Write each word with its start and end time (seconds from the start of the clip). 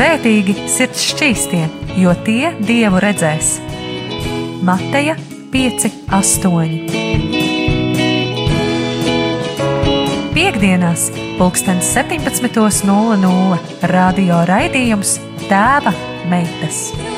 Svētīgi 0.00 0.54
sirds 0.64 1.02
šķīstie, 1.10 1.58
jo 2.00 2.14
tie 2.24 2.54
dievu 2.64 3.02
redzēs. 3.04 3.50
Mateja 4.64 5.12
5, 5.52 5.84
8. 6.16 6.88
Piektdienās, 10.32 11.04
pulkstens 11.36 11.92
17.00 11.92 13.60
radio 13.92 14.40
raidījums 14.48 15.18
Tēva 15.52 15.92
meitas. 16.32 17.09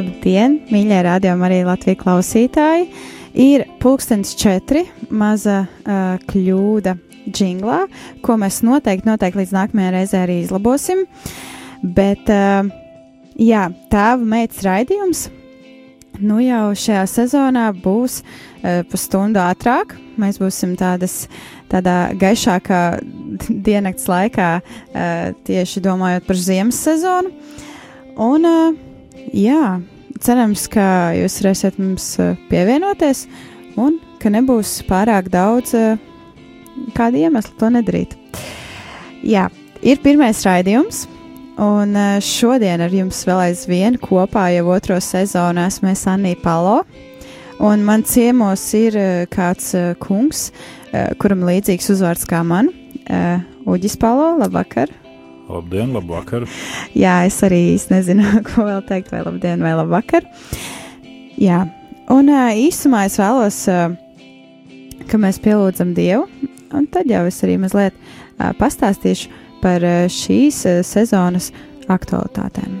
Labdien, 0.00 0.58
mīļie 0.72 1.00
rādījumi, 1.06 1.46
arī 1.46 1.62
Latvijas 1.68 2.00
klausītāji. 2.02 2.88
Ir 3.40 3.64
pulkstenis 3.82 4.34
četri, 4.38 4.84
maza 5.14 5.62
uh, 5.62 6.16
kļūda 6.30 6.96
jinglā, 7.30 7.84
ko 8.26 8.36
mēs 8.40 8.62
noteikti, 8.66 9.06
noteikti 9.06 9.44
līdz 9.44 9.52
nākamajai 9.54 9.92
reizē 9.94 10.24
arī 10.24 10.40
izlabosim. 10.42 11.04
Bet, 11.80 12.26
uh, 12.26 12.66
jā, 13.38 13.68
tēva 13.92 14.32
meitas 14.34 14.64
raidījums 14.66 15.28
nu 16.20 16.40
jau 16.42 16.70
šajā 16.76 17.04
sezonā 17.08 17.70
būs 17.82 18.20
uh, 18.20 18.82
pusstundu 18.90 19.40
ātrāk. 19.42 19.96
Mēs 20.20 20.40
būsim 20.40 20.74
tādas, 20.78 21.24
tādā 21.72 22.12
gaišākā 22.20 22.82
diennakts 23.48 24.08
laikā, 24.10 24.50
uh, 24.60 25.32
tieši 25.48 25.82
domājot 25.84 26.28
par 26.28 26.40
ziemas 26.40 26.80
sezonu. 26.84 27.32
Un, 28.20 28.46
uh, 28.46 28.89
jā, 29.36 29.80
cerams, 30.20 30.66
ka 30.70 31.12
jūs 31.16 31.40
varēsiet 31.40 31.78
mums 31.80 32.12
uh, 32.20 32.34
pievienoties 32.50 33.26
un 33.80 33.98
ka 34.20 34.32
nebūs 34.32 34.80
pārāk 34.88 35.30
daudz 35.32 35.74
uh, 35.78 36.00
kādu 36.96 37.22
iemeslu 37.24 37.56
to 37.60 37.70
nedarīt. 37.72 38.16
Jā, 39.26 39.48
ir 39.82 40.02
pirmais 40.04 40.44
raidījums. 40.46 41.06
Un 41.60 41.92
uh, 41.98 42.16
šodien 42.24 42.80
ar 42.80 42.94
jums 42.94 43.20
vēl 43.28 43.44
aizvien 43.50 43.98
kopā 44.00 44.48
jau 44.54 44.70
otro 44.72 44.96
sezonu 45.04 45.66
esmu 45.66 45.92
es 45.92 46.06
Anī 46.08 46.34
Palo. 46.40 46.80
Un 47.60 47.84
man 47.84 48.06
ciemos 48.08 48.62
ir 48.72 48.94
kāds 49.28 49.74
kungs, 50.00 50.46
kuram 51.20 51.44
līdzīgs 51.44 51.90
uzvārds 51.92 52.24
kā 52.24 52.40
man, 52.40 52.72
Uģis 53.68 54.00
Palo. 54.00 54.30
Labvakar! 54.40 54.88
Labdien, 55.50 55.90
labvakar! 55.96 56.46
Jā, 56.94 57.24
es 57.26 57.40
arī 57.46 57.60
īsti 57.74 57.94
nezinu, 57.96 58.26
ko 58.48 58.68
vēl 58.68 58.84
teikt, 58.86 59.10
vai 59.14 59.24
labdien, 59.26 59.62
vai 59.64 59.74
labvakar. 59.74 60.26
Jā, 61.40 61.64
un 62.12 62.30
īsumā 62.30 63.06
es 63.08 63.18
vēlos, 63.18 63.64
ka 65.10 65.20
mēs 65.20 65.40
pielūdzam 65.42 65.94
Dievu, 65.96 66.28
un 66.76 66.86
tad 66.92 67.10
jau 67.10 67.24
es 67.26 67.40
arī 67.46 67.56
mazliet 67.62 67.96
pastāstīšu 68.60 69.32
par 69.60 69.84
šīs 70.12 70.62
sezonas 70.86 71.50
aktualitātēm. 71.90 72.78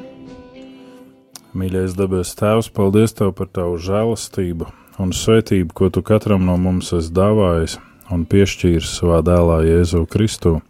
Mīļais 1.50 1.96
debes 1.98 2.36
Tēvs, 2.38 2.68
paldies 2.70 3.16
Tev 3.18 3.32
par 3.34 3.48
Tavu 3.50 3.80
žēlastību 3.82 4.68
un 5.02 5.10
svētību, 5.16 5.74
ko 5.74 5.88
Tu 5.90 6.02
katram 6.06 6.44
no 6.46 6.54
mums 6.60 6.92
esi 6.94 7.10
dāvājis 7.16 7.80
un 8.14 8.22
piešķīris 8.30 8.92
savā 9.00 9.18
dēlā 9.26 9.58
Jēzu 9.66 10.04
Kristu. 10.10 10.60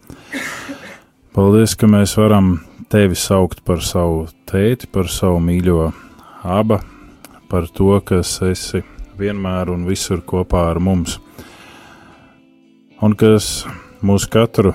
Paldies, 1.31 1.77
ka 1.79 1.87
mēs 1.87 2.17
varam 2.19 2.57
Tevi 2.91 3.15
saukt 3.15 3.61
par 3.63 3.79
savu 3.87 4.25
tēti, 4.49 4.89
par 4.91 5.07
savu 5.07 5.37
mīļo 5.39 5.85
abu, 6.43 6.75
par 7.47 7.69
to, 7.71 7.93
kas 8.03 8.33
esi 8.43 8.81
vienmēr 9.15 9.71
un 9.71 9.85
visur 9.87 10.19
kopā 10.27 10.65
ar 10.73 10.81
mums, 10.83 11.21
un 12.99 13.15
kas 13.15 13.47
mūs 14.03 14.25
katru 14.27 14.73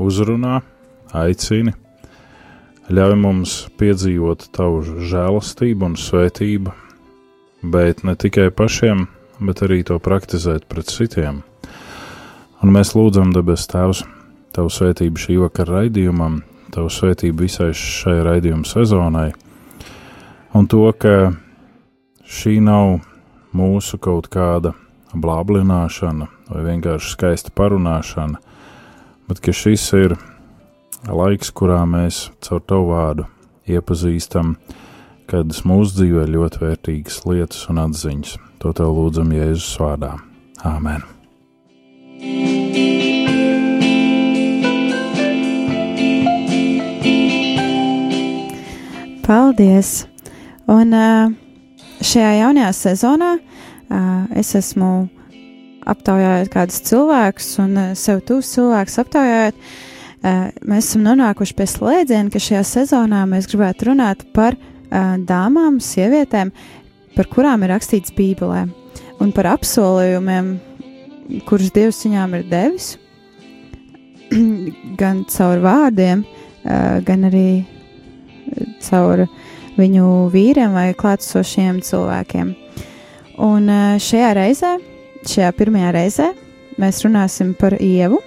uzrunā, 0.00 0.62
aicina, 1.12 1.76
ļauj 2.88 3.18
mums 3.26 3.58
piedzīvot 3.76 4.48
Tavu 4.56 5.04
žēlastību 5.12 5.90
un 5.90 5.98
svētību, 6.00 6.72
bet 7.76 8.06
ne 8.08 8.16
tikai 8.16 8.48
pašiem, 8.48 9.04
bet 9.44 9.60
arī 9.68 9.82
to 9.84 10.00
praktizēt 10.00 10.64
pret 10.64 10.88
citiem. 10.88 11.44
Un 12.64 12.72
mēs 12.72 12.96
lūdzam, 12.96 13.36
debes 13.36 13.68
Tēvs, 13.68 14.06
Tavu 14.52 14.68
svētību 14.68 15.20
šī 15.20 15.38
vakara 15.40 15.80
raidījumam, 15.80 16.42
Tavu 16.72 16.90
svētību 16.92 17.44
visai 17.44 17.70
šai 17.76 18.18
raidījuma 18.24 18.68
sezonai, 18.68 19.30
un 20.56 20.68
to, 20.68 20.84
ka 20.96 21.32
šī 22.28 22.58
nav 22.64 22.98
mūsu 23.56 24.00
kaut 24.00 24.28
kāda 24.32 24.74
blāblināšana 25.12 26.28
vai 26.48 26.64
vienkārši 26.68 27.12
skaista 27.14 27.52
parunāšana, 27.56 28.40
bet 29.28 29.40
ka 29.44 29.56
šis 29.56 29.88
ir 30.00 30.16
laiks, 31.08 31.52
kurā 31.52 31.82
mēs 31.88 32.26
caur 32.44 32.60
Tavu 32.64 32.92
vārdu 32.92 33.28
iepazīstam 33.68 34.56
kādas 35.32 35.64
mūsu 35.68 36.00
dzīvē 36.00 36.28
ļoti 36.28 36.64
vērtīgas 36.64 37.22
lietas 37.28 37.66
un 37.72 37.80
atziņas. 37.86 38.36
To 38.62 38.76
Tev 38.76 38.92
lūdzam 38.94 39.32
Jēzus 39.34 39.74
vārdā. 39.80 40.16
Āmen! 40.62 41.02
Paldies! 49.22 50.08
Un 50.66 50.94
šajā 52.02 52.30
jaunajā 52.40 52.70
sezonā 52.74 53.28
es 54.34 54.50
esmu 54.58 54.88
aptaujājot 55.86 56.50
kādus 56.50 56.80
cilvēkus 56.88 57.48
un 57.62 57.78
sev 57.98 58.22
tūs 58.26 58.50
cilvēkus 58.56 58.98
aptaujājot. 59.02 59.60
Mēs 60.66 60.88
esam 60.88 61.04
nonākuši 61.06 61.56
pie 61.58 61.66
slēdziena, 61.70 62.32
ka 62.34 62.42
šajā 62.42 62.62
sezonā 62.66 63.22
mēs 63.30 63.46
gribētu 63.50 63.92
runāt 63.92 64.24
par 64.34 64.56
dāmām, 64.90 65.78
sievietēm, 65.82 66.50
par 67.14 67.30
kurām 67.30 67.62
ir 67.62 67.74
rakstīts 67.76 68.14
Bībelē, 68.16 68.64
un 69.22 69.30
par 69.34 69.52
apsolījumiem, 69.52 70.56
kurus 71.46 71.70
Dievs 71.74 72.02
viņām 72.08 72.38
ir 72.40 72.48
devis, 72.50 72.96
gan 75.00 75.22
caur 75.30 75.62
vārdiem, 75.62 76.26
gan 77.06 77.30
arī 77.30 77.46
caur 78.84 79.26
viņu 79.78 80.08
vīriem 80.32 80.74
vai 80.76 80.90
klātsošiem 80.96 81.80
cilvēkiem. 81.84 82.54
Un 83.42 83.70
šajā 84.02 84.32
reizē, 84.36 84.72
šajā 85.26 85.52
pirmajā 85.56 85.92
reizē, 85.96 86.28
mēs 86.80 87.00
runāsim 87.06 87.54
par 87.58 87.78
Ievu, 87.80 88.20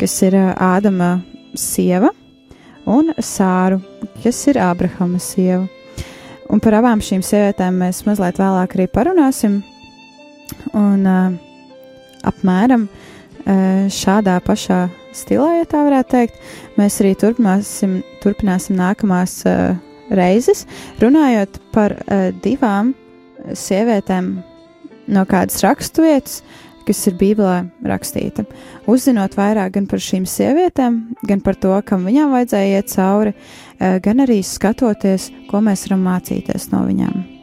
kas 0.00 0.14
ir 0.26 0.36
Ādama 0.54 1.16
sieva, 1.58 2.12
un 2.86 3.10
Sāru, 3.18 3.80
kas 4.22 4.42
ir 4.50 4.60
Ābrahama 4.62 5.20
sieva. 5.22 5.66
Un 6.46 6.62
par 6.62 6.76
abām 6.78 7.00
šīm 7.02 7.24
sievietēm 7.26 7.80
mēs 7.82 8.04
mazliet 8.06 8.38
vēlāk 8.38 8.76
arī 8.76 8.86
parunāsim. 8.92 9.58
Un 10.78 11.08
uh, 11.10 11.34
apmēram 12.26 12.86
uh, 12.86 13.88
šādā 13.90 14.36
pašā 14.46 14.84
stilā, 15.16 15.48
ja 15.60 15.68
tā 15.68 15.82
varētu 15.86 16.12
teikt, 16.12 16.38
mēs 16.78 17.00
arī 17.02 17.14
turpināsim, 17.20 17.98
turpināsim 18.22 18.78
nākamās 18.78 19.40
uh, 19.48 19.74
reizes, 20.10 20.64
runājot 21.02 21.60
par 21.74 21.96
uh, 21.98 22.28
divām 22.44 22.94
sievietēm 23.52 24.36
no 25.12 25.26
kādas 25.28 25.62
raksturvietas, 25.64 26.40
kas 26.86 27.02
ir 27.10 27.16
Bībelē 27.18 27.64
rakstīta. 27.86 28.44
Uzzinot 28.90 29.34
vairāk 29.38 29.74
gan 29.74 29.88
par 29.90 30.02
šīm 30.02 30.26
sievietēm, 30.30 31.00
gan 31.26 31.42
par 31.42 31.58
to, 31.58 31.74
kam 31.86 32.06
viņām 32.06 32.34
vajadzēja 32.34 32.82
iet 32.82 32.92
cauri, 32.94 33.34
uh, 33.36 33.96
gan 34.02 34.26
arī 34.26 34.42
skatoties, 34.46 35.30
ko 35.50 35.64
mēs 35.64 35.88
varam 35.88 36.06
mācīties 36.10 36.70
no 36.74 36.86
viņām. 36.86 37.35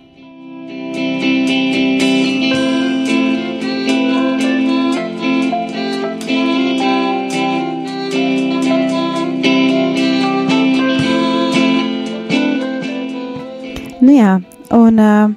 Nu 14.04 14.12
jā, 14.12 14.34
un 14.76 15.00
uh, 15.00 15.32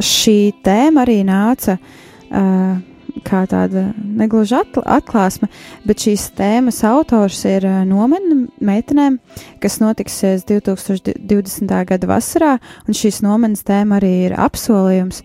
šī 0.00 0.38
tēma 0.64 1.02
arī 1.04 1.18
nāca 1.28 1.76
uh, 1.76 2.78
kā 3.26 3.42
tāda 3.50 3.90
negluži 4.00 4.56
atklāsme, 4.56 5.48
bet 5.84 6.00
šīs 6.06 6.30
tēmas 6.38 6.80
autors 6.88 7.42
ir 7.48 7.66
nometne 7.88 8.46
meitenēm, 8.64 9.18
kas 9.62 9.78
notiksies 9.82 10.46
2020. 10.48 11.76
gada 11.90 12.10
vasarā, 12.10 12.56
un 12.88 12.96
šīs 12.96 13.20
nometnes 13.26 13.64
tēma 13.68 14.00
arī 14.00 14.12
ir 14.30 14.36
apsolījums, 14.40 15.22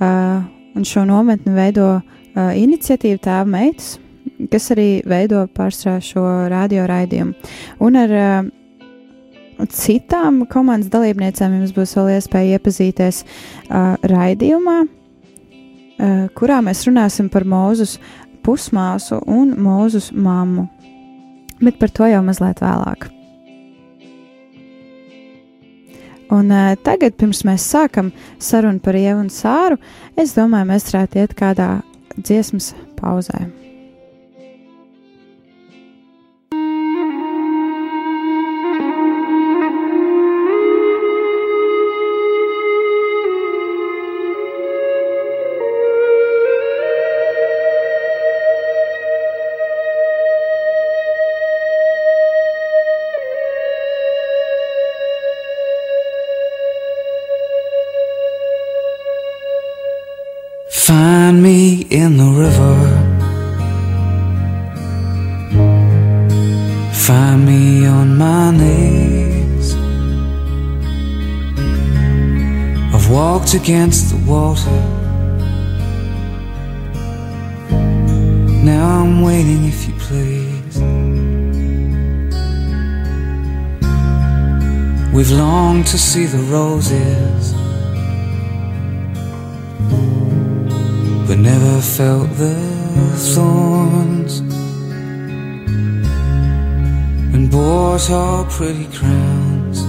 un 0.00 0.86
šo 0.86 1.06
nometni 1.08 1.56
veido 1.56 1.88
iniciatīva 2.36 3.24
tēva 3.24 3.48
meitas, 3.48 3.96
kas 4.52 4.70
arī 4.76 4.88
veido 5.08 5.46
pārstrā 5.56 5.98
šo 6.04 6.24
radio 6.52 6.86
raidījumu. 6.90 7.52
Un 7.86 7.98
ar 8.04 8.16
citām 9.68 10.44
komandas 10.50 10.90
dalībniecēm 10.92 11.58
jums 11.58 11.74
būs 11.76 11.94
vēl 11.98 12.14
iespēja 12.16 12.58
iepazīties 12.58 13.22
uh, 13.24 13.94
raidījumā, 14.06 14.78
uh, 14.86 16.26
kurā 16.36 16.60
mēs 16.64 16.86
runāsim 16.88 17.30
par 17.32 17.44
Mūzus 17.48 17.98
pusmāsu 18.46 19.20
un 19.28 19.54
Mūzus 19.60 20.10
mammu. 20.16 20.68
Bet 21.60 21.76
par 21.80 21.92
to 21.92 22.08
jau 22.08 22.22
mazliet 22.24 22.62
vēlāk. 22.64 23.10
Un 26.30 26.52
uh, 26.54 26.74
tagad, 26.86 27.16
pirms 27.18 27.42
mēs 27.44 27.66
sākam 27.66 28.12
sarunu 28.38 28.80
par 28.80 28.96
Ievu 28.96 29.26
un 29.26 29.32
Sāru, 29.34 29.80
es 30.16 30.36
domāju, 30.38 30.70
mēs 30.72 30.92
varētu 30.92 31.24
iet 31.24 31.34
kādā 31.38 31.72
dziesmas 32.16 32.72
pauzē. 33.00 33.59
River. 62.50 62.76
Find 66.92 67.46
me 67.46 67.86
on 67.86 68.16
my 68.16 68.50
knees. 68.50 69.74
I've 72.94 73.08
walked 73.10 73.54
against 73.54 74.10
the 74.10 74.20
water. 74.30 74.80
Now 78.64 79.00
I'm 79.00 79.22
waiting 79.22 79.64
if 79.66 79.88
you 79.88 79.94
please. 79.94 80.76
We've 85.14 85.30
longed 85.30 85.86
to 85.86 85.98
see 85.98 86.26
the 86.26 86.42
roses. 86.56 87.59
Never 91.80 91.96
felt 91.96 92.28
the 92.36 92.54
thorns 93.34 94.40
and 97.34 97.50
bought 97.50 98.10
our 98.10 98.44
pretty 98.50 98.86
crowns, 98.98 99.80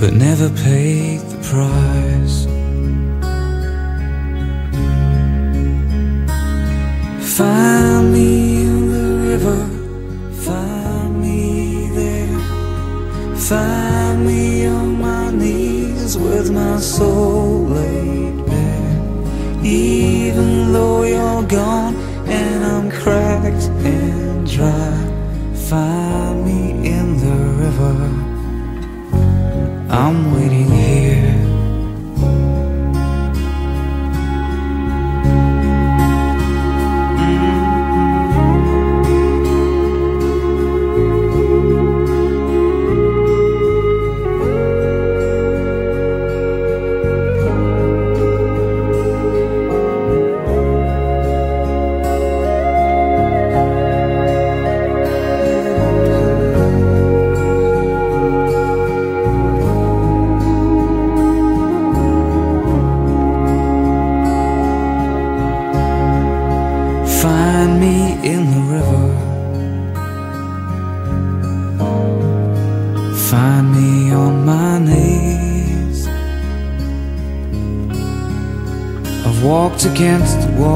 but 0.00 0.12
never 0.14 0.48
paid 0.64 1.20
the 1.20 1.38
price. 1.50 2.46
Find 7.36 8.12
me 8.12 8.62
in 8.62 8.90
the 8.94 9.08
river, 9.28 9.60
find 10.42 11.20
me 11.20 11.88
there, 11.94 12.38
find 13.36 14.26
me 14.26 14.66
on 14.66 14.93
with 16.12 16.50
my 16.50 16.78
soul 16.78 17.64
laid 17.64 18.36
bare. 18.46 19.64
Even 19.64 20.70
though 20.70 21.02
you're 21.02 21.42
gone 21.44 21.96
and 22.28 22.62
I'm 22.62 22.90
cracked 22.90 23.64
and 23.86 24.46
dry, 24.46 24.92
find 25.54 26.03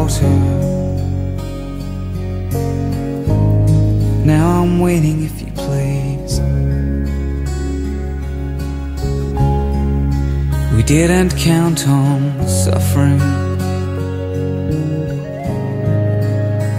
the. 0.09 0.29
Now 4.25 4.63
I'm 4.63 4.81
waiting 4.81 5.25
if 5.25 5.41
you 5.41 5.53
please. 5.53 6.41
We 10.77 10.83
didn't 10.83 11.37
count 11.37 11.87
on 11.89 12.47
suffering. 12.47 13.21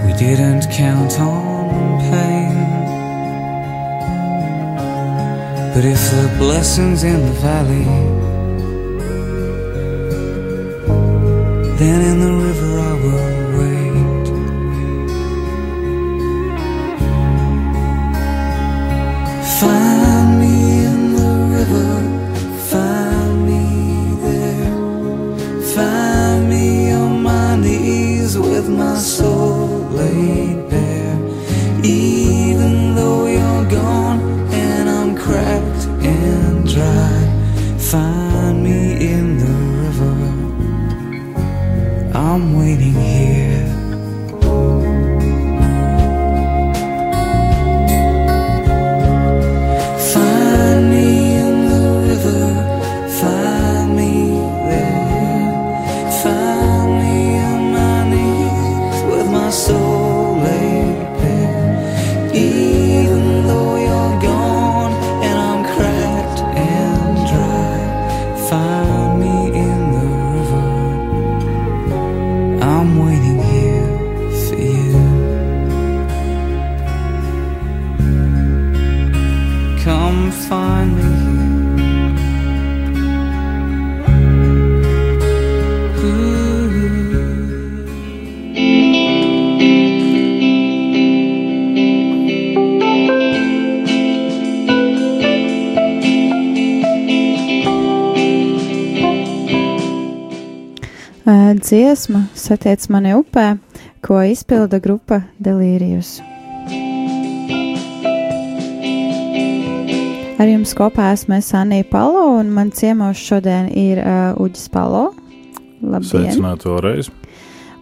We 0.06 0.12
didn't 0.18 0.70
count 0.70 1.18
on 1.20 2.00
pain. 2.10 2.60
But 5.74 5.84
if 5.84 6.00
the 6.10 6.34
blessings 6.38 7.04
in 7.04 7.20
the 7.20 7.32
valley, 7.40 7.84
then 11.78 12.00
in 12.10 12.20
the 12.20 12.32
river 12.46 12.69
dziesma 101.60 102.24
Satiec 102.34 102.88
mani 102.88 103.14
upē, 103.14 103.54
ko 104.02 104.22
izpilda 104.26 104.80
grupa 104.82 105.20
Delīrijus. 105.38 106.18
Ar 110.40 110.48
jums 110.48 110.72
kopā 110.72 111.10
esmu 111.12 111.36
es 111.36 111.50
Anija 111.52 111.84
Palo, 111.90 112.22
un 112.40 112.48
man 112.56 112.70
ciemos 112.72 113.20
šodien 113.20 113.68
ir 113.76 114.00
uh, 114.00 114.38
Uģis 114.40 114.70
Palo. 114.72 115.10
Labdien! 115.84 116.30
Sveicināt 116.30 116.64
vēlreiz. 116.64 117.10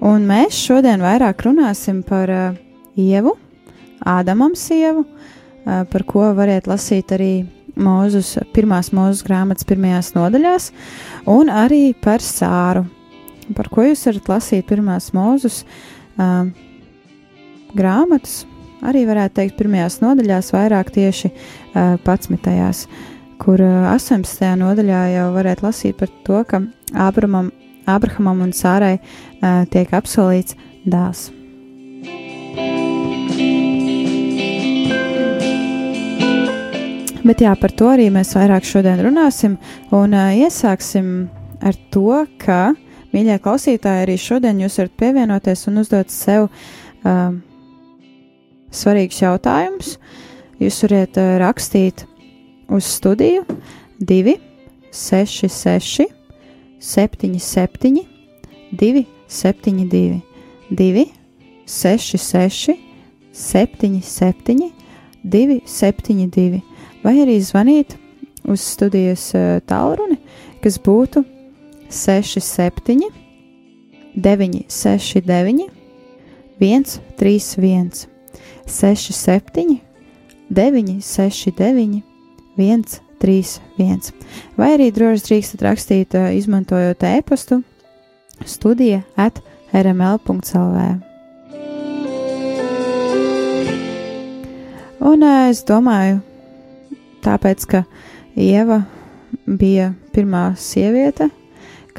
Un 0.03 0.27
mēs 0.27 0.59
šodien 0.59 1.03
vairāk 1.05 1.47
runāsim 1.47 2.03
par 2.07 2.33
uh, 2.35 2.59
ievu, 2.99 3.37
Ādamam 4.03 4.59
sievu, 4.59 5.07
uh, 5.07 5.85
par 5.91 6.05
ko 6.07 6.33
variet 6.35 6.67
lasīt 6.71 7.15
arī 7.15 7.33
mūzus, 7.79 8.35
pirmās 8.55 8.91
mūzes 8.91 9.23
grāmatas 9.27 9.67
pirmajās 9.69 10.13
nodaļās, 10.19 10.71
un 11.31 11.51
arī 11.55 11.93
par 12.03 12.25
sāru, 12.25 12.89
par 13.57 13.71
ko 13.73 13.85
jūs 13.87 14.07
varat 14.09 14.31
lasīt 14.33 14.67
pirmās 14.69 15.11
mūzus 15.17 15.63
uh, 16.19 16.49
grāmatas, 17.77 18.43
arī 18.87 19.05
varētu 19.09 19.41
teikt 19.41 19.59
pirmajās 19.61 20.01
nodaļās, 20.05 20.53
vairāk 20.55 20.93
tieši 20.95 21.31
uh, 21.33 21.97
11. 22.05 22.85
kur 23.43 23.63
uh, 23.63 23.89
18. 23.95 24.53
nodaļā 24.61 25.03
jau 25.15 25.31
varētu 25.37 25.67
lasīt 25.69 25.99
par 26.01 26.13
to, 26.27 26.43
ka 26.49 26.63
Ābramam, 27.09 27.51
Ābrahamam 27.89 28.47
un 28.47 28.55
Sārai 28.57 28.97
uh, 28.99 29.65
tiek 29.73 29.93
apsolīts 29.97 30.57
dēls. 30.89 31.29
Bet 37.29 37.43
jā, 37.45 37.51
par 37.61 37.73
to 37.77 37.91
arī 37.93 38.07
mēs 38.09 38.31
vairāk 38.33 38.65
šodien 38.65 39.03
runāsim 39.05 39.59
un 39.93 40.15
uh, 40.17 40.31
iesāksim 40.33 41.27
ar 41.61 41.77
to, 41.93 42.23
ka, 42.41 42.73
mīļie 43.15 43.39
klausītāji, 43.43 44.05
arī 44.05 44.17
šodien 44.21 44.61
jūs 44.63 44.79
varat 44.81 44.97
pievienoties 45.01 45.67
un 45.71 45.83
uzdot 45.83 46.13
sev 46.13 46.49
uh, 46.49 47.33
svarīgus 48.75 49.23
jautājumus. 49.23 49.97
Jūs 50.63 50.83
varat 50.87 51.21
uh, 51.21 51.37
rakstīt 51.43 52.05
uz 52.69 52.89
studiju 52.99 53.45
2, 54.01 54.37
6, 54.93 55.49
6, 55.49 56.09
7, 56.81 57.39
7, 57.39 58.03
2, 58.83 59.05
7, 59.29 59.89
2, 59.89 60.21
2, 60.71 61.07
6, 61.67 62.19
6, 62.19 62.77
7, 63.33 64.03
7, 64.03 64.69
2, 65.25 65.61
7, 65.65 66.29
2, 66.37 66.61
vai 67.05 67.17
arī 67.23 67.41
zvanīt 67.41 67.97
uz 68.49 68.63
studijas 68.65 69.31
uh, 69.37 69.59
tālruni, 69.69 70.19
kas 70.63 70.81
būtu 70.83 71.25
67, 71.91 73.11
9, 74.15 74.65
6, 74.69 75.21
9, 75.27 75.69
1, 76.61 76.85
3, 77.17 77.41
1, 77.59 77.91
6, 78.67 79.13
7, 79.13 79.81
9, 80.51 81.01
6, 81.01 81.51
9, 81.57 82.03
1, 82.57 82.85
3, 83.19 83.61
1. 83.79 84.13
Vai 84.57 84.73
arī 84.77 84.91
droši 84.95 85.27
drīkstat 85.29 85.65
rakstīt, 85.67 86.15
uh, 86.19 86.31
izmantojot 86.35 87.03
e-pastu 87.09 87.63
studija 88.47 89.03
at 89.17 89.41
rml.clv. 89.73 90.79
Un 95.09 95.23
uh, 95.25 95.49
es 95.49 95.65
domāju, 95.67 96.21
tāpēc, 97.25 97.67
ka 97.71 97.85
Ieva 98.39 98.83
bija 99.47 99.93
pirmā 100.15 100.53
sieviete, 100.59 101.31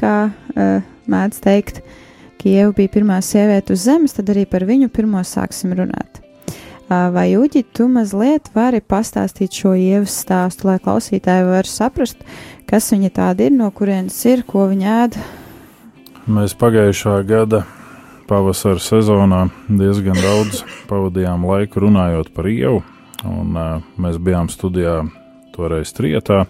kā 0.00 0.14
uh, 0.30 0.80
mēdz 1.10 1.42
teikt, 1.44 1.82
ka 2.40 2.48
Ieva 2.48 2.72
bija 2.76 2.92
pirmā 2.96 3.20
sieviete 3.24 3.76
uz 3.76 3.84
zemes, 3.84 4.16
tad 4.16 4.32
arī 4.32 4.46
par 4.48 4.64
viņu 4.68 4.88
pirmo 4.92 5.22
sāksim 5.26 5.74
runāt. 5.76 6.22
Uh, 6.90 7.10
vai 7.14 7.28
Uģi, 7.38 7.62
tu 7.76 7.86
mazliet 7.92 8.48
vari 8.56 8.80
pastāstīt 8.82 9.54
šo 9.54 9.76
Ievas 9.78 10.16
stāstu, 10.24 10.66
lai 10.70 10.78
klausītāji 10.82 11.46
var 11.46 11.68
saprast, 11.68 12.24
kas 12.66 12.90
viņa 12.90 13.12
tāda 13.20 13.46
ir, 13.46 13.54
no 13.54 13.68
kurienes 13.70 14.16
ir, 14.26 14.42
ko 14.48 14.66
viņa 14.72 14.96
ēda? 15.04 15.28
Mēs 16.30 16.56
pagājušā 16.58 17.20
gada 17.28 17.62
pavasara 18.30 18.78
sezonā 18.82 19.44
diezgan 19.66 20.18
daudz 20.18 20.64
pavadījām 20.90 21.46
laiku 21.48 21.84
runājot 21.86 22.30
par 22.34 22.46
ievu. 22.50 22.82
Un, 23.26 23.56
uh, 23.58 23.80
mēs 24.00 24.18
bijām 24.22 24.48
studijā 24.50 25.00
toreiz 25.54 25.92
trietā. 25.96 26.44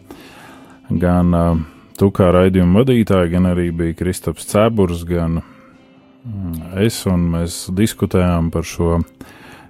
Gan 0.91 1.35
uh, 1.35 1.63
tu 2.01 2.09
kā 2.17 2.31
raidījuma 2.33 2.81
vadītāja, 2.81 3.29
gan 3.35 3.51
arī 3.51 3.69
bija 3.77 3.99
Kristaps 3.99 4.47
Cēburs, 4.49 5.03
gan 5.05 5.43
mm, 5.43 6.71
es, 6.81 7.03
un 7.11 7.27
mēs 7.35 7.67
diskutējām 7.77 8.49
par 8.55 8.65
šo 8.65 9.03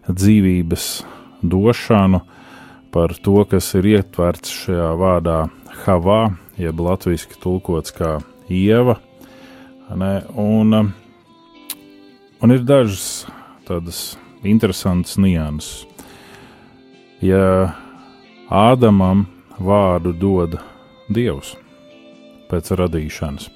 dzīvības 0.07 0.85
došanu, 1.43 2.21
par 2.95 3.15
to, 3.25 3.35
kas 3.51 3.73
ir 3.79 3.89
ietverts 3.97 4.55
šajā 4.63 4.91
vārdā 5.01 5.41
Havā, 5.83 6.21
jeb 6.61 6.83
latviešu 6.85 7.39
tulkots 7.43 7.95
kā 7.97 8.19
Ieva. 8.51 8.99
Ne? 9.91 10.11
Un, 10.39 10.93
un 12.43 12.55
ir 12.55 12.67
dažas 12.67 13.25
tādas 13.67 14.13
interesantas 14.47 15.17
nianses. 15.19 15.87
Ja 17.23 17.73
Ādamam 18.51 19.27
vārdu 19.63 20.15
dod 20.15 20.57
Dievs 21.11 21.57
pēc 22.50 22.73
radīšanas. 22.78 23.49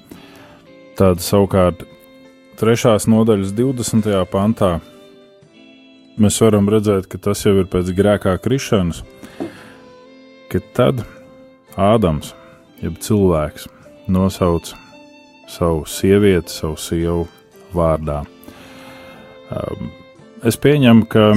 Tad 0.95 1.19
savukārt 1.23 1.83
trešās 2.59 3.09
nodaļas 3.11 3.51
20. 3.57 4.07
pantā 4.31 4.77
mēs 6.21 6.39
varam 6.39 6.69
redzēt, 6.71 7.09
ka 7.11 7.19
tas 7.19 7.43
jau 7.43 7.57
ir 7.59 7.67
pēc 7.71 7.91
grēkā 7.97 8.37
krišanas, 8.39 9.03
ka 10.51 10.63
tad 10.77 11.03
Ādams, 11.75 12.29
jeb 12.79 12.95
cilvēks, 13.03 13.65
nosauc 14.07 14.69
savu 15.51 15.83
sievieti, 15.83 16.53
savu 16.53 16.77
sievu 16.79 17.25
vārdā. 17.75 18.21
Um, 19.51 19.89
es 20.47 20.55
pieņemu, 20.55 21.03
ka 21.11 21.33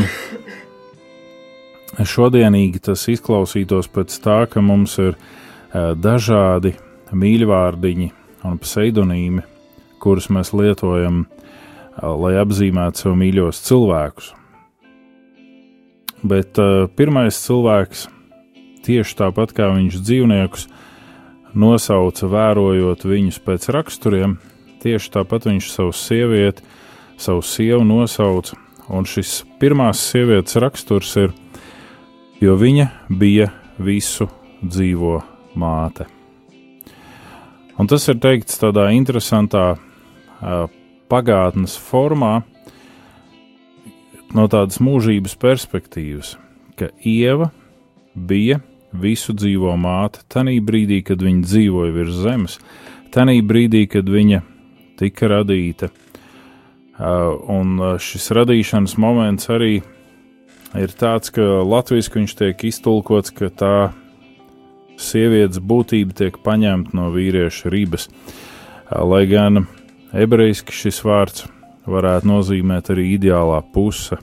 šodienīgi 2.15 2.85
tas 2.87 3.03
izklausītos 3.11 3.91
pēc 3.91 4.15
tā, 4.23 4.45
ka 4.47 4.63
mums 4.63 4.95
ir 5.03 5.17
uh, 5.19 5.99
dažādi 5.99 6.77
mīļvārdiņi 7.13 8.09
un 8.49 8.59
pseidonīmi, 8.63 9.45
kurus 10.03 10.29
mēs 10.35 10.53
lietojam, 10.57 11.25
uh, 11.25 12.13
lai 12.19 12.37
apzīmētu 12.41 13.05
sev 13.05 13.17
mīļos 13.21 13.63
cilvēkus. 13.69 14.33
Bet 16.27 16.59
uh, 16.59 16.87
pirmais 16.99 17.39
cilvēks, 17.45 18.09
tieši 18.87 19.19
tāpat 19.23 19.55
kā 19.57 19.71
viņš 19.77 19.99
dzīvniekus, 20.03 20.69
nosauca 21.59 22.31
vērojot 22.31 23.07
viņus 23.09 23.41
pēc 23.45 23.69
raksturiem, 23.75 24.39
tieši 24.83 25.13
tāpat 25.19 25.49
viņš 25.51 25.71
savu 25.73 25.95
sievieti, 25.97 26.65
savu 27.19 27.43
sievu 27.43 27.85
nosauca, 27.87 28.59
un 28.89 29.07
šis 29.09 29.43
pirmās 29.61 30.03
sievietes 30.11 30.59
raksturs 30.63 31.17
ir 31.21 31.35
jo 32.41 32.55
viņa 32.59 32.91
bija 33.09 33.51
visu 33.79 34.29
dzīvo 34.63 35.19
māte. 35.59 36.18
Un 37.79 37.87
tas 37.87 38.09
ir 38.11 38.19
teikts 38.19 38.59
tādā 38.59 38.89
interesantā 38.95 39.65
uh, 39.77 40.67
pagātnes 41.09 41.77
formā, 41.79 42.43
no 44.35 44.45
tādas 44.51 44.81
mūžības 44.85 45.37
perspektīvas, 45.41 46.35
ka 46.77 46.91
Ieva 47.07 47.51
bija 48.15 48.61
visu 48.93 49.35
dzīvo 49.37 49.75
māte 49.81 50.25
tajā 50.33 50.59
brīdī, 50.65 51.01
kad 51.07 51.23
viņa 51.23 51.45
dzīvoja 51.47 51.95
virs 51.95 52.21
zemes, 52.25 52.59
tajā 53.15 53.39
brīdī, 53.47 53.87
kad 53.91 54.09
viņa 54.09 54.43
tika 54.99 55.31
radīta. 55.31 55.91
Un 56.99 57.79
šis 58.03 58.33
radīšanas 58.35 58.97
moments 58.99 59.47
arī 59.55 59.79
ir 60.77 60.95
tāds, 60.99 61.31
ka 61.31 61.63
latviešu 61.63 62.17
viņš 62.17 62.35
tiek 62.41 62.65
iztulkots, 62.69 63.31
ka 63.31 63.53
tā 63.55 63.75
sievietes 64.99 65.61
būtība 65.63 66.17
tiek 66.19 66.39
paņemta 66.45 66.97
no 66.97 67.09
vīrieša 67.15 67.71
ribas. 67.73 68.09
Lai 68.89 69.25
gan 69.31 69.67
ebrejiski 70.17 70.75
šis 70.75 71.01
vārds 71.05 71.47
varētu 71.89 72.29
nozīmēt 72.29 72.91
arī 72.93 73.13
ideālā 73.15 73.61
puse, 73.73 74.19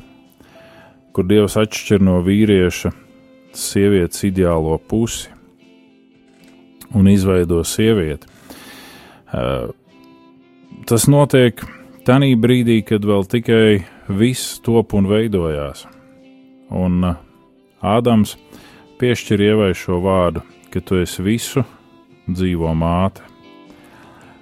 kur 1.16 1.28
Dievs 1.30 1.58
atšķir 1.58 2.04
no 2.04 2.20
vīrieša 2.26 2.92
sievietes 3.56 4.26
ideālo 4.28 4.78
pusi 4.78 5.32
un 6.96 7.08
izveido 7.10 7.64
sievieti. 7.66 8.28
Tas 10.86 11.08
notiek 11.10 11.64
tajā 12.06 12.36
brīdī, 12.38 12.82
kad 12.86 13.06
vēl 13.06 13.26
tikai 13.30 13.86
viss 14.10 14.60
top 14.66 14.94
un 14.94 15.08
veidojās 15.10 15.88
un 16.70 17.16
Ādams 17.86 18.36
piešķir 18.98 19.42
ievai 19.46 19.74
šo 19.78 20.00
vārdu, 20.02 20.42
ka 20.76 20.82
tu 20.84 20.98
esi 21.00 21.24
visu 21.24 21.64
dzīvo 22.28 22.74
māte. 22.76 23.24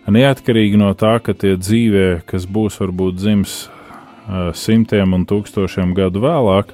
Neatkarīgi 0.09 0.79
no 0.81 0.89
tā, 0.97 1.19
ka 1.21 1.35
tie 1.37 1.53
dzīvē, 1.59 2.23
kas 2.25 2.47
būs 2.49 2.79
varbūt 2.81 3.19
dzims 3.21 3.53
uh, 3.69 4.49
simtiem 4.57 5.13
un 5.13 5.27
tūkstošiem 5.29 5.93
gadu 5.95 6.23
vēlāk, 6.25 6.73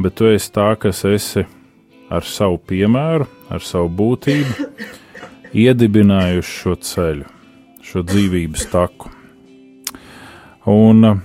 bet 0.00 0.16
tu 0.16 0.30
esi 0.32 0.48
tā, 0.54 0.72
kas 0.80 1.04
esi 1.04 1.44
ar 2.08 2.24
savu 2.24 2.56
piemēru, 2.58 3.28
ar 3.52 3.62
savu 3.62 3.92
būtību, 4.00 4.68
iedibinājuši 5.64 6.56
šo 6.62 6.74
ceļu, 6.88 7.28
šo 7.84 8.02
dzīvības 8.08 8.64
taku. 8.72 9.12
Un 10.72 11.20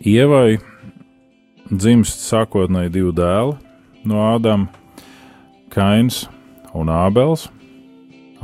Ievai 0.00 0.60
dzimst 1.68 2.22
sākotnēji 2.24 2.92
divi 2.94 3.10
dēli 3.16 3.56
no 4.08 4.22
Ādama, 4.30 4.70
Kains 5.70 6.24
un 6.76 6.90
Ābels. 6.92 7.48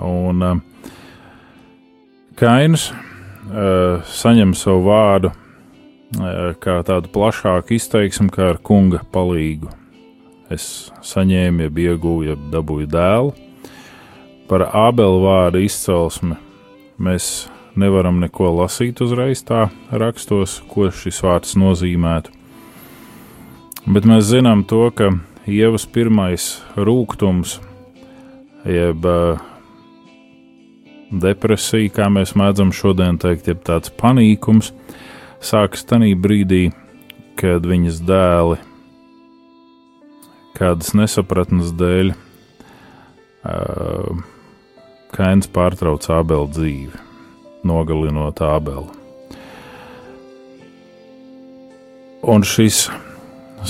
Un 0.02 0.44
uh, 0.44 0.60
Kains 2.36 2.90
uh, 2.92 4.04
saņem 4.04 4.54
savu 4.58 4.84
vārdu 4.90 5.32
uh, 5.32 6.52
kā 6.60 6.78
tādu 6.86 7.10
plašāku 7.14 7.76
izteiksmu, 7.78 8.30
kā 8.34 8.52
ar 8.54 8.62
kunga 8.62 9.02
palīgu. 9.12 9.72
Es 10.52 10.92
saņēmu, 11.02 11.66
jeb 11.66 11.82
ieguvu, 11.82 12.28
jeb 12.30 12.48
dabūju 12.52 12.88
dēlu. 12.92 13.34
Par 14.46 14.68
Ābela 14.70 15.18
vārdu 15.24 15.64
izcelsmi 15.66 16.36
mēs 17.02 17.48
nevaram 17.76 18.20
neko 18.22 18.52
lasīt 18.60 19.02
uzreiz 19.04 19.42
tā 19.44 19.66
rakstos, 19.90 20.60
ko 20.70 20.90
šis 20.94 21.18
vārds 21.24 21.56
nozīmētu. 21.58 22.30
Bet 23.86 24.06
mēs 24.08 24.28
zinām 24.30 24.64
to, 24.66 24.86
ka 24.94 25.10
Ievas 25.46 25.84
pirmais 25.86 26.56
rūkums, 26.74 27.60
jeb 28.66 29.04
uh, 29.06 29.38
depresija, 31.22 31.92
kā 31.94 32.08
mēs 32.10 32.34
mēdzam 32.34 32.72
šodien 32.74 33.14
teikt, 33.22 33.46
jeb 33.52 33.60
tāds 33.66 33.92
panīkums, 33.94 34.72
sākas 35.38 35.86
tajā 35.86 36.18
brīdī, 36.18 36.74
kad 37.38 37.62
viņas 37.62 38.02
dēli 38.08 38.58
kādas 40.58 40.90
nesapratnes 40.98 41.70
dēļ 41.78 42.10
uh, 42.10 42.18
Kains 45.14 45.46
pārtrauc 45.46 46.10
abeli 46.10 46.50
dzīvi 46.58 47.06
nogalinot 47.66 48.42
abeli. 48.42 48.90
Un 52.26 52.42
šis 52.42 52.88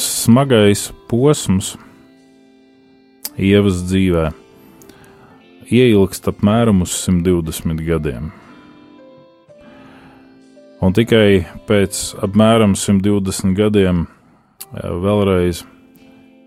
smagais 0.00 0.90
posms 1.10 1.74
ievas 3.36 3.82
dzīvē 3.88 4.28
ieilgst 5.72 6.28
apmēram 6.30 6.84
uz 6.84 6.94
120 7.04 7.82
gadiem. 7.86 8.28
Un 10.84 10.94
tikai 10.96 11.46
pēc 11.68 12.02
apmēram 12.26 12.76
120 12.78 13.56
gadiem 13.56 14.04
vēlreiz 14.76 15.64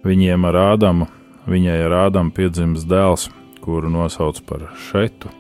viņiem 0.06 0.46
ar 0.48 0.62
Ādamu, 0.76 1.10
viņai 1.50 1.82
ar 1.90 1.98
Ādamu 2.06 2.32
piedzims 2.36 2.86
dēls, 2.88 3.28
kuru 3.66 3.92
nosauc 3.92 4.40
par 4.48 4.70
Šetu 4.90 5.34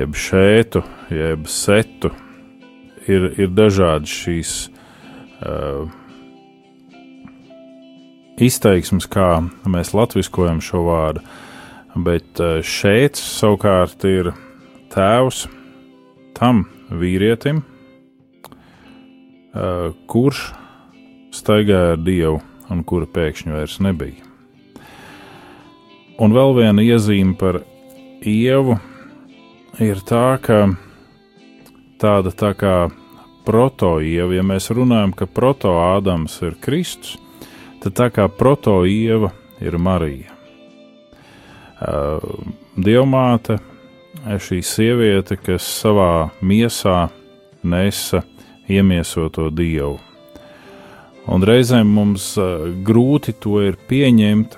jeb 0.00 0.16
šētu, 0.16 0.82
jeb 1.12 1.48
setu. 1.50 2.12
Ir, 3.10 3.30
ir 3.40 3.48
dažādi 3.56 4.10
šīs 4.10 4.52
uh, 4.68 5.88
izteiksmes, 8.44 9.06
kā 9.10 9.40
mēs 9.68 9.94
latviskojam 9.96 10.60
šo 10.64 10.84
vārdu, 10.88 11.20
bet 11.96 12.40
uh, 12.40 12.60
šeit 12.64 13.16
savukārt 13.20 14.04
ir 14.08 14.32
tēvs 14.94 15.46
tam 16.38 16.64
vīrietim, 16.90 17.62
uh, 19.54 19.92
kurš 20.10 20.50
staigāja 21.34 21.94
ar 21.94 22.02
Dievu 22.04 22.40
un 22.70 22.84
kura 22.86 23.06
pēkšņi 23.10 23.54
vairs 23.54 23.78
nebija. 23.82 24.26
Un 26.20 26.34
vēl 26.36 26.52
viena 26.58 26.82
iezīme 26.84 27.34
par 27.40 27.62
ievu 28.28 28.76
ir 29.80 30.02
tā, 30.04 30.36
ka 30.42 30.66
tāda 32.00 32.32
tā 32.36 32.52
kā 32.58 32.74
protoieva, 33.46 34.34
ja 34.36 34.44
mēs 34.44 34.68
runājam, 34.76 35.14
ka 35.16 35.26
protoādams 35.26 36.36
ir 36.44 36.58
Kristus, 36.60 37.16
tad 37.80 37.96
tā 37.96 38.10
kā 38.12 38.28
protoieva 38.28 39.32
ir 39.60 39.78
Marija. 39.80 40.36
Dievmāte, 42.76 43.56
šī 44.20 44.60
sieviete, 44.64 45.38
kas 45.40 45.64
savā 45.80 46.28
miesā 46.44 47.08
nesa 47.64 48.22
iemiesoto 48.68 49.48
dievu. 49.50 49.98
Un 51.30 51.44
reizēm 51.46 51.88
mums 51.94 52.32
grūti 52.84 53.34
to 53.40 53.60
ir 53.64 53.78
pieņemt, 53.88 54.56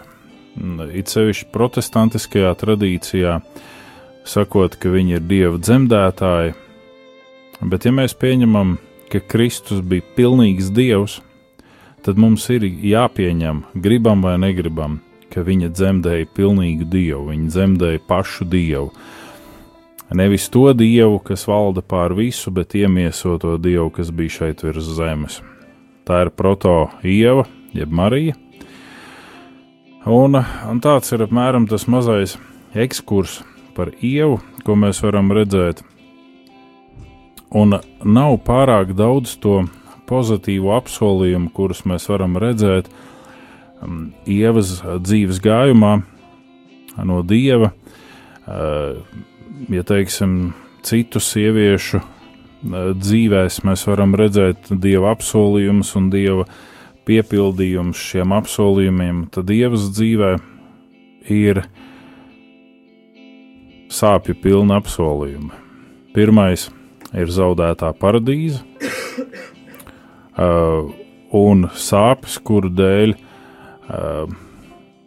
it 0.95 1.11
sevišķi 1.11 1.51
protestantiskajā 1.53 2.53
tradīcijā, 2.61 3.39
sakot, 4.29 4.77
ka 4.79 4.93
viņi 4.93 5.19
ir 5.19 5.27
dieva 5.27 5.59
dzemdētāji, 5.59 6.55
bet 7.71 7.87
ja 7.87 7.93
mēs 7.95 8.15
pieņemam, 8.19 8.77
ka 9.13 9.21
Kristus 9.29 9.83
bija 9.85 10.07
pilnīgs 10.17 10.71
dievs, 10.75 11.21
tad 12.03 12.19
mums 12.19 12.49
ir 12.51 12.67
jāpieņem, 12.67 13.63
gribam 13.85 14.23
vai 14.27 14.37
negribam, 14.43 14.99
ka 15.33 15.45
viņa 15.47 15.71
dzemdēja 15.73 16.29
pilnīgu 16.37 16.87
dievu, 16.91 17.29
viņa 17.31 17.51
dzemdēja 17.55 18.03
pašu 18.09 18.47
dievu. 18.51 18.91
Nevis 20.13 20.51
to 20.53 20.67
dievu, 20.77 21.23
kas 21.25 21.47
valda 21.49 21.81
pār 21.81 22.13
visu, 22.19 22.51
bet 22.53 22.75
iemiesoto 22.77 23.55
dievu, 23.57 23.89
kas 23.97 24.11
bija 24.13 24.37
šeit 24.41 24.65
virs 24.67 24.91
zemes. 24.99 25.41
Tā 26.05 26.27
ir 26.27 26.33
proto 26.37 26.91
ieva, 27.07 27.47
jeb 27.73 27.95
Marija. 27.95 28.37
Un, 30.05 30.35
un 30.37 30.83
tāds 30.83 31.15
ir 31.15 31.23
apmēram 31.25 31.69
tas 31.71 31.87
mazais 31.87 32.35
ekskurs 32.75 33.39
par 33.77 33.93
ievu, 34.03 34.41
ko 34.67 34.77
mēs 34.77 35.01
varam 35.05 35.33
redzēt. 35.33 35.81
Un 37.55 37.79
nav 38.05 38.37
pārāk 38.45 38.93
daudz 38.99 39.37
to 39.41 39.63
pozitīvu 40.13 40.73
apsolījumu, 40.77 41.51
kurus 41.57 41.83
mēs 41.89 42.07
varam 42.13 42.37
redzēt 42.41 42.91
um, 43.81 44.11
ievas 44.29 44.79
dzīves 44.85 45.41
gājumā 45.43 45.97
no 47.09 47.23
dieva. 47.25 47.73
Uh, 48.43 49.01
ja 49.73 49.85
teiksim, 49.87 50.53
citu 50.85 51.23
sieviešu 51.23 52.03
uh, 52.03 52.93
dzīvēs 52.99 53.63
mēs 53.67 53.87
varam 53.89 54.17
redzēt 54.19 54.71
dieva 54.83 55.15
apsolījumus 55.17 55.95
un 55.99 56.11
dieva 56.13 56.47
piepildījumus 57.09 58.03
šiem 58.13 58.35
apsolījumiem, 58.37 59.27
tad 59.35 59.49
dievas 59.51 59.89
dzīvē 59.95 60.37
ir 61.33 61.65
sāpju 63.93 64.37
pilni 64.43 64.75
apsolījumi. 64.77 65.53
Pirmais 66.13 66.69
ir 67.17 67.33
zaudētā 67.33 67.93
paradīze, 67.99 68.63
un 70.37 71.67
sāpes, 71.77 72.39
kuru 72.45 72.71
dēļ 72.73 73.15
uh, 73.17 74.31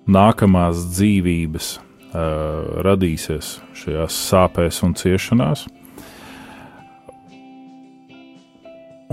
nākamās 0.05 0.83
dzīvības 0.95 1.71
uh, 1.77 2.83
radīsies 2.85 3.55
šajās 3.77 4.19
sāpēs 4.29 4.81
un 4.85 4.95
ciešanās. 4.97 5.65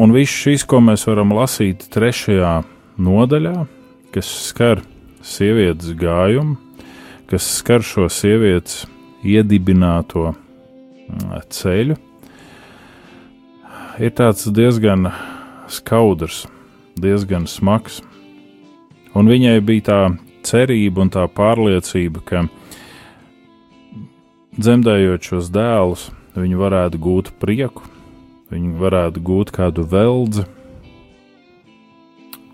Un 0.02 0.14
viss 0.14 0.32
šis, 0.32 0.64
ko 0.64 0.80
mēs 0.80 1.04
varam 1.04 1.34
lasīt 1.36 1.84
trešajā 1.92 2.62
nodaļā, 3.02 3.66
kas 4.14 4.28
skar 4.48 4.80
sievietes 5.22 5.92
gājumu, 6.00 6.56
kas 7.28 7.44
skar 7.58 7.84
šo 7.84 8.08
sievietes 8.12 8.86
iedibināto 9.22 10.32
mm, 10.32 11.44
ceļu, 11.52 11.98
ir 14.00 14.16
tāds 14.16 14.48
diezgan 14.56 15.10
skaudrs, 15.72 16.44
diezgan 17.00 17.48
smags. 17.48 18.00
Un 19.16 19.28
viņai 19.28 19.58
bija 19.64 19.86
tā 19.88 20.00
cerība 20.46 21.04
un 21.04 21.12
tā 21.12 21.24
pārliecība, 21.28 22.22
ka 22.24 22.44
dzemdējot 24.58 25.28
šos 25.28 25.50
dēlus, 25.52 26.08
viņi 26.36 26.58
varētu 26.60 27.00
gūt 27.02 27.30
prieku, 27.40 27.84
viņi 28.52 28.74
varētu 28.80 29.22
gūt 29.24 29.52
kādu 29.54 29.84
veldzi. 29.88 30.46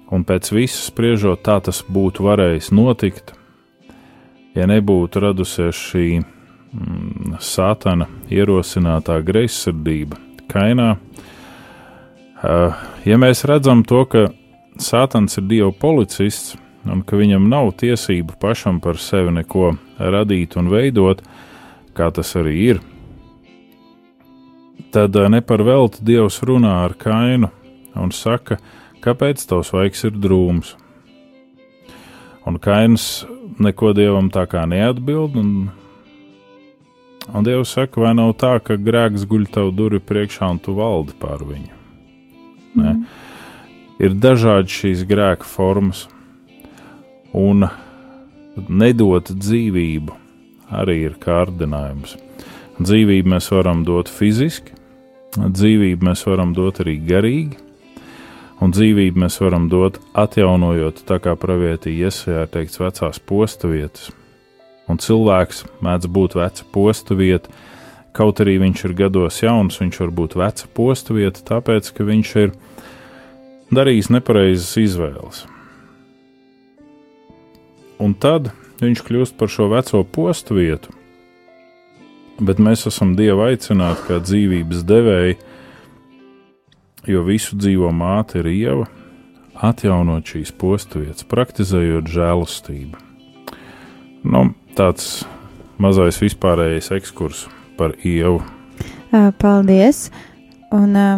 Un 0.09 0.25
pēc 0.25 0.49
visas 0.55 0.89
spriežot, 0.89 1.43
tā 1.45 1.59
tas 1.61 1.83
būtu 1.85 2.25
varējis 2.25 2.71
notikt, 2.73 3.35
ja 4.57 4.65
nebūtu 4.67 5.21
radusies 5.21 5.77
šī 5.77 6.07
mm, 6.23 7.37
Sātana 7.45 8.09
ierosinātā 8.33 9.21
greizsirdība 9.27 10.17
kainā. 10.49 10.97
Uh, 12.39 12.71
ja 13.03 13.19
mēs 13.19 13.43
redzam 13.49 13.83
to, 13.83 14.05
ka 14.07 14.29
Sātans 14.79 15.35
ir 15.41 15.47
Dieva 15.51 15.73
policists 15.75 16.55
un 16.87 17.03
ka 17.03 17.19
viņam 17.19 17.49
nav 17.51 17.73
tiesību 17.81 18.37
pašam 18.39 18.79
par 18.81 19.01
sevi 19.03 19.33
neko 19.35 19.73
radīt 19.99 20.55
un 20.61 20.71
veidot, 20.71 21.23
kā 21.99 22.13
tas 22.15 22.31
arī 22.39 22.55
ir, 22.69 22.81
tad 24.95 25.17
eh, 25.17 25.29
ne 25.29 25.41
par 25.43 25.65
velti 25.67 26.05
Dievs 26.07 26.41
runā 26.47 26.77
ar 26.85 26.95
kainu 26.99 27.51
un 27.99 28.15
saka, 28.15 28.61
kāpēc 29.05 29.43
tavs 29.49 29.73
vaigs 29.75 30.05
ir 30.07 30.15
drūms. 30.15 30.77
Un 32.47 32.61
kains 32.63 33.27
neko 33.59 33.93
dievam 33.99 34.31
tā 34.33 34.47
kā 34.49 34.63
neatbild, 34.71 35.35
un, 35.37 35.51
un 37.35 37.49
Dievs 37.49 37.75
saka, 37.75 38.01
vai 38.07 38.15
nav 38.17 38.37
tā, 38.41 38.55
ka 38.63 38.79
grēks 38.79 39.27
guļ 39.29 39.51
tev 39.59 39.75
durvju 39.75 40.07
priekšā 40.07 40.55
un 40.55 40.63
tu 40.63 40.79
valdi 40.79 41.19
pār 41.19 41.45
viņu. 41.45 41.78
Ne? 42.79 42.93
Mhm. 42.93 43.05
Ir 43.99 44.15
dažādi 44.15 44.71
šīs 44.71 45.03
grēka 45.11 45.47
formas, 45.49 46.07
un 47.35 47.67
nedot 48.69 49.31
dzīvību 49.31 50.15
arī 50.71 51.01
ir 51.09 51.17
kārdinājums. 51.23 52.17
Dzīvību 52.79 53.33
mēs 53.35 53.49
varam 53.51 53.83
dot 53.87 54.11
fiziski, 54.13 54.77
dzīvību 55.35 56.07
mēs 56.11 56.23
varam 56.29 56.53
dot 56.55 56.79
arī 56.85 56.95
garīgi, 57.03 57.59
un 58.63 58.75
dzīvību 58.75 59.25
mēs 59.25 59.41
varam 59.43 59.67
dot 59.71 59.99
atjaunojot, 60.19 61.03
tā 61.09 61.19
kā 61.23 61.35
pravietī 61.39 61.97
iesajā 61.99 62.47
ir 62.47 62.53
teikts, 62.55 62.81
vecās 62.83 63.19
posta 63.19 63.71
vietas. 63.71 64.13
Un 64.89 65.01
cilvēks 65.03 65.65
mēdz 65.85 66.09
būt 66.09 66.39
veca 66.39 66.65
posta 66.73 67.17
vieta, 67.19 67.51
kaut 68.17 68.41
arī 68.41 68.57
viņš 68.63 68.87
ir 68.89 68.97
gados 69.03 69.43
jauns, 69.43 69.81
viņš 69.83 70.01
var 70.01 70.15
būt 70.23 70.39
veca 70.41 70.71
posta 70.75 71.15
vieta, 71.19 71.45
tāpēc 71.51 71.91
ka 71.95 72.07
viņš 72.09 72.35
ir 72.45 72.55
darījis 73.75 74.11
nepareizas 74.15 74.77
izvēles. 74.81 75.45
Un 77.99 78.15
tad 78.15 78.53
viņš 78.79 79.03
kļūst 79.07 79.37
par 79.39 79.51
šo 79.51 79.69
veco 79.73 80.05
postu 80.07 80.59
vietu. 80.59 80.95
Bet 82.39 82.61
mēs 82.63 82.87
esam 82.87 83.17
Dieva 83.19 83.49
aicināti 83.51 84.05
kā 84.07 84.21
dzīvības 84.23 84.85
devēji, 84.87 85.39
jo 87.11 87.25
visu 87.27 87.59
dzīvo 87.59 87.91
māte 87.95 88.39
ir 88.43 88.51
ieva, 88.53 88.87
atjaunot 89.59 90.29
šīs 90.31 90.53
postu 90.55 91.03
vietas, 91.03 91.27
praktizējot 91.27 92.07
žēlastību. 92.15 93.03
Nu, 94.29 94.45
tāds 94.79 95.25
mazais 95.83 96.21
vispārējais 96.23 96.93
ekskurs 96.95 97.47
par 97.79 97.97
ievu. 98.07 98.43
Paldies! 99.43 100.09
Un 100.75 100.95
ā, 101.01 101.09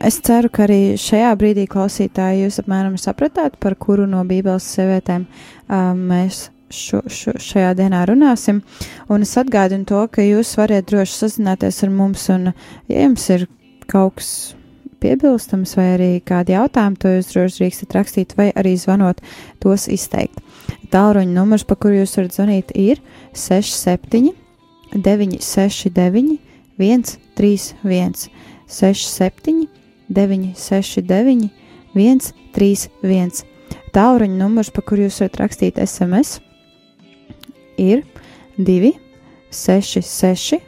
es 0.00 0.20
ceru, 0.24 0.50
ka 0.52 0.64
arī 0.66 0.98
šajā 1.00 1.32
brīdī 1.40 1.66
klausītāji 1.70 2.44
jūs 2.44 2.60
apmēram 2.62 2.98
sapratāt, 3.00 3.58
par 3.62 3.76
kuru 3.80 4.06
no 4.10 4.22
Bībeles 4.28 4.66
sievietēm 4.74 5.26
ā, 5.68 5.80
mēs 5.96 6.48
šo, 6.74 7.02
šo, 7.08 7.34
šajā 7.40 7.74
dienā 7.78 8.04
runāsim. 8.08 8.62
Un 9.10 9.24
es 9.26 9.34
atgādinu 9.40 9.88
to, 9.88 10.04
ka 10.12 10.24
jūs 10.24 10.54
varat 10.60 10.88
droši 10.90 11.16
sazināties 11.22 11.82
ar 11.86 11.92
mums, 11.94 12.28
un, 12.34 12.52
ja 12.90 13.06
jums 13.06 13.28
ir 13.34 13.48
kaut 13.88 14.18
kas 14.20 14.32
piebilstams 15.02 15.76
vai 15.78 15.86
arī 15.94 16.10
kādi 16.26 16.54
jautājumi, 16.56 16.98
to 16.98 17.12
jūs 17.14 17.30
droši 17.32 17.62
drīkstat 17.62 17.96
rakstīt 17.96 18.34
vai 18.38 18.48
arī 18.58 18.74
zvanot 18.80 19.22
tos 19.62 19.86
izteikt. 19.92 20.42
Tālruņa 20.92 21.32
numurs, 21.32 21.64
pa 21.68 21.76
kuru 21.78 22.00
jūs 22.00 22.16
varat 22.18 22.36
zvanīt, 22.36 22.74
ir 22.74 23.00
67 23.36 24.34
969 24.94 26.38
131 26.78 28.28
67 28.68 29.68
969 30.08 31.50
131. 31.94 33.44
Tālruņa 33.94 34.36
numurs, 34.36 34.70
pa 34.70 34.82
kuru 34.84 35.06
jūs 35.06 35.20
varat 35.22 35.40
rakstīt 35.42 35.80
SMS, 35.82 36.38
ir 37.78 38.04
2 38.58 38.92
6 39.50 40.02
6 40.02 40.60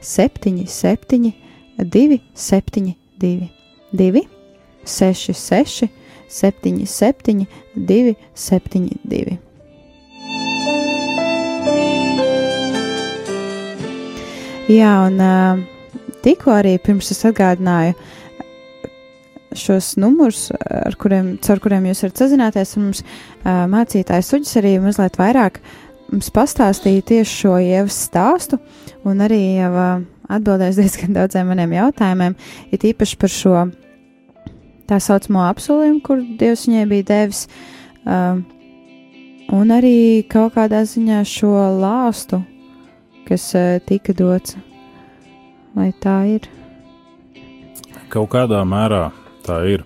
7 0.00 0.66
7 0.66 1.32
2 1.78 2.20
7 2.34 2.94
2 3.20 3.48
2 3.92 4.22
6 4.84 5.32
6 5.32 5.88
7 6.28 6.86
7 6.86 7.46
2 7.76 8.14
7 8.34 8.88
2. 9.04 9.38
Jā, 14.64 14.92
un 15.04 15.20
uh, 15.20 15.58
tikko 16.24 16.54
arī 16.56 16.78
pirms 16.80 17.10
es 17.12 17.20
atgādināju 17.28 17.92
šos 19.58 19.94
numurus, 20.00 20.48
ar 20.58 20.96
kuriem, 21.00 21.34
caur 21.44 21.62
kuriem 21.62 21.88
jūs 21.88 22.04
varat 22.04 22.22
sazināties, 22.22 22.74
un 22.78 22.88
mums 22.88 23.02
uh, 23.04 23.64
mācītājs 23.70 24.32
Uģis 24.36 24.58
arī 24.60 24.76
mazliet 24.82 25.18
vairāk 25.20 25.60
mums 26.10 26.30
pastāstīja 26.34 27.04
tieši 27.10 27.38
šo 27.42 27.54
ievas 27.62 27.96
stāstu, 28.08 28.58
un 29.08 29.22
arī 29.24 29.40
jau 29.58 29.70
uh, 29.72 30.02
atbildēs 30.32 30.78
diezgan 30.80 31.16
daudziem 31.16 31.50
maniem 31.50 31.76
jautājumiem, 31.78 32.36
ir 32.74 32.88
īpaši 32.92 33.20
par 33.20 33.32
šo 33.32 33.54
tā 34.90 35.00
saucamo 35.00 35.46
apsolījumu, 35.48 36.02
kur 36.04 36.20
Dievs 36.40 36.66
viņai 36.68 36.84
bija 36.90 37.08
devis, 37.12 37.46
uh, 38.04 38.42
un 39.54 39.74
arī 39.74 39.96
kaut 40.30 40.58
kādā 40.58 40.84
ziņā 40.88 41.22
šo 41.28 41.54
lāstu, 41.80 42.42
kas 43.28 43.50
uh, 43.56 43.76
tika 43.88 44.16
dots. 44.16 44.58
Vai 45.74 45.88
tā 45.98 46.20
ir? 46.36 46.44
Kaut 48.12 48.28
kādā 48.30 48.60
mērā 48.62 49.08
tā 49.46 49.64
ir. 49.76 49.84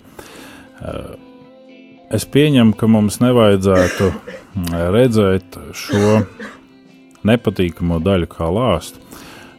Eh, 0.82 1.16
Es 2.08 2.24
pieņemu, 2.24 2.72
ka 2.72 2.86
mums 2.88 3.18
nevajadzētu 3.20 4.06
mm, 4.08 4.70
redzēt 4.94 5.58
šo 5.76 6.22
nepatīkamo 7.28 7.98
daļu 8.00 8.30
kā 8.32 8.48
lāstu. 8.48 8.96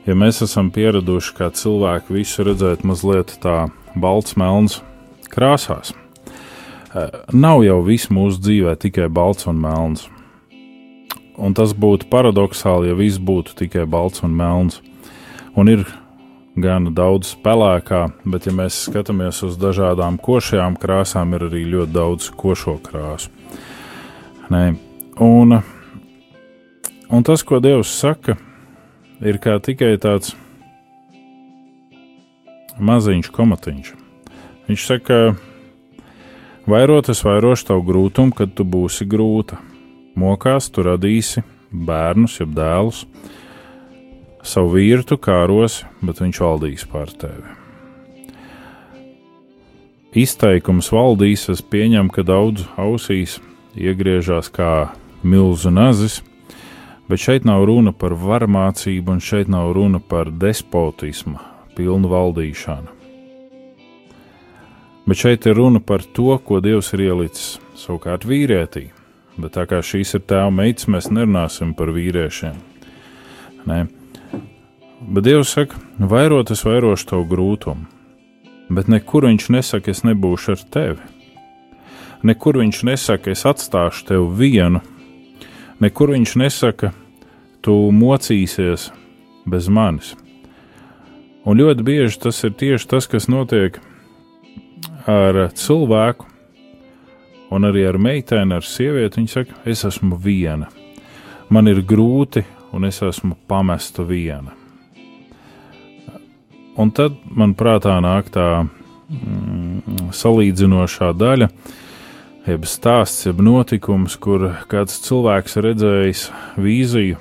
Ja 0.10 0.18
mēs 0.18 0.42
esam 0.42 0.72
pieraduši 0.74 1.36
kā 1.38 1.52
cilvēki 1.54 2.18
visu 2.18 2.48
redzēt 2.50 2.82
mazliet 2.82 3.36
tā 3.46 3.68
balts, 3.94 4.34
melns 4.34 4.80
krāsās, 5.30 5.94
Eh, 6.90 7.10
nav 7.38 7.62
jau 7.62 7.84
viss 7.86 8.10
mūsu 8.10 8.40
dzīvē 8.42 8.72
tikai 8.82 9.12
balts 9.14 9.46
un 9.46 9.60
melns. 9.62 10.08
Un 11.38 11.54
tas 11.54 11.76
būtu 11.78 12.08
paradoxāli, 12.10 12.90
ja 12.90 12.96
viss 12.98 13.22
būtu 13.22 13.54
tikai 13.60 13.84
balts 13.86 14.24
un 14.26 14.34
melns. 14.34 14.80
Un 15.54 15.70
ir 15.70 15.86
gan 16.64 16.92
daudz 16.96 17.34
spēlēkā, 17.36 18.02
bet, 18.30 18.48
ja 18.50 18.54
mēs 18.56 18.84
skatāmies 18.88 19.42
uz 19.48 19.58
dažādām 19.60 20.20
košajām 20.22 20.78
krāsām, 20.80 21.36
ir 21.36 21.48
arī 21.50 21.64
ļoti 21.74 21.96
daudz 21.96 22.30
košo 22.40 22.78
krāsu. 22.84 23.32
Nē. 24.50 24.64
Un, 25.22 25.60
un 27.10 27.26
tas, 27.28 27.44
ko 27.44 27.60
Dievs 27.60 27.92
saka, 27.92 28.38
ir 29.20 29.40
tikai 29.40 29.96
tāds 30.02 30.36
maziņš 32.80 33.30
komatiņš. 33.36 33.92
Viņš 34.70 34.86
saka, 34.86 35.20
vairot 36.70 37.10
es 37.12 37.24
vairošu 37.26 37.72
tavu 37.72 37.84
grūtumu, 37.90 38.36
kad 38.36 38.56
tu 38.56 38.64
būsi 38.64 39.08
grūta. 39.10 39.60
Mokās 40.20 40.70
tu 40.72 40.84
radīsi 40.86 41.44
bērnus, 41.72 42.40
jeb 42.42 42.56
dēlus, 42.58 43.06
savu 44.46 44.76
vīru 44.78 45.06
tu 45.06 45.18
kārosi, 45.22 45.88
bet 46.02 46.22
viņš 46.24 46.42
valdīs 46.44 46.86
pār 46.90 47.12
tevi. 47.12 47.56
Izteikums 50.18 50.90
valdīs, 50.90 51.46
es 51.54 51.62
pieņemu, 51.62 52.10
ka 52.10 52.24
daudz 52.26 52.66
ausīs 52.82 53.38
iegriežās 53.78 54.50
kā 54.50 54.90
milzu 55.22 55.70
nazis, 55.70 56.20
bet 57.10 57.22
šeit 57.22 57.46
nav 57.46 57.68
runa 57.70 57.94
par 57.94 58.16
varmācību, 58.18 59.18
un 59.18 59.22
šeit 59.22 59.52
nav 59.52 59.74
runa 59.78 60.02
par 60.02 60.32
despotismu, 60.32 61.38
pilnu 61.78 62.10
valdīšanu. 62.10 62.96
Bet 65.10 65.18
šeit 65.18 65.46
ir 65.50 65.58
runa 65.58 65.80
par 65.82 66.04
to, 66.06 66.36
ko 66.46 66.60
Dievs 66.62 66.92
ir 66.94 67.08
ielicis 67.08 67.56
savukārt 67.78 68.28
vīrietī. 68.30 68.92
Bet 69.42 69.56
tā 69.56 69.64
kā 69.70 69.80
šīs 69.82 70.18
ir 70.18 70.26
tēva 70.30 70.52
meitas, 70.54 70.90
mēs 70.92 71.08
nerunāsim 71.10 71.72
par 71.78 71.90
vīriešiem. 71.96 72.60
Nē. 73.66 73.99
Bet 75.00 75.24
Dievs 75.24 75.54
saka, 75.56 75.78
vairot 76.00 76.52
es 76.52 76.66
vairošu 76.68 77.06
tavu 77.08 77.24
grūtumu, 77.30 77.86
bet 78.68 78.90
nekur 78.92 79.30
viņš 79.30 79.46
nesaka, 79.56 79.94
es 79.94 80.04
nebūšu 80.04 80.52
ar 80.58 80.66
tevi. 80.76 81.06
Nekur 82.28 82.60
viņš 82.60 82.82
nesaka, 82.84 83.32
es 83.32 83.46
atstāšu 83.48 84.10
tevi 84.10 84.28
vienu, 84.42 84.82
nekur 85.80 86.12
viņš 86.12 86.36
nesaka, 86.44 86.92
tu 87.64 87.78
mocīsies 87.96 88.90
bez 89.48 89.72
manis. 89.72 90.12
Un 91.48 91.64
ļoti 91.64 91.88
bieži 91.88 92.20
tas 92.28 92.44
ir 92.44 92.58
tieši 92.60 92.92
tas, 92.92 93.08
kas 93.08 93.32
notiek 93.32 93.80
ar 95.08 95.46
cilvēku, 95.56 96.28
un 97.56 97.72
arī 97.72 97.88
ar 97.88 97.98
meiteni, 97.98 98.52
ar 98.52 98.68
sievieti. 98.68 99.24
Viņa 99.24 99.38
saka, 99.38 99.64
es 99.64 99.88
esmu 99.88 100.20
viena, 100.20 100.68
man 101.50 101.72
ir 101.72 101.86
grūti, 101.88 102.44
un 102.76 102.84
es 102.92 103.00
esmu 103.00 103.40
pamesta 103.48 104.04
viena. 104.04 104.59
Un 106.80 106.94
tad 106.96 107.18
man 107.36 107.56
prātā 107.60 107.98
nāk 108.00 108.30
tā 108.32 108.48
mm, 108.64 110.12
salīdzinošā 110.16 111.12
daļa, 111.20 111.50
jeb 112.48 112.68
stāsts, 112.70 113.26
jeb 113.28 113.42
notikums, 113.44 114.16
kur 114.22 114.48
kāds 114.72 115.02
cilvēks 115.04 115.60
redzējis 115.66 116.30
vīziju 116.60 117.20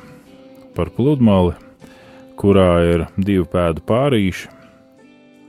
par 0.78 0.92
pludmali, 0.94 1.56
kurā 2.38 2.70
ir 2.86 3.06
divu 3.18 3.48
pēdu 3.50 3.82
pārīši, 3.88 4.52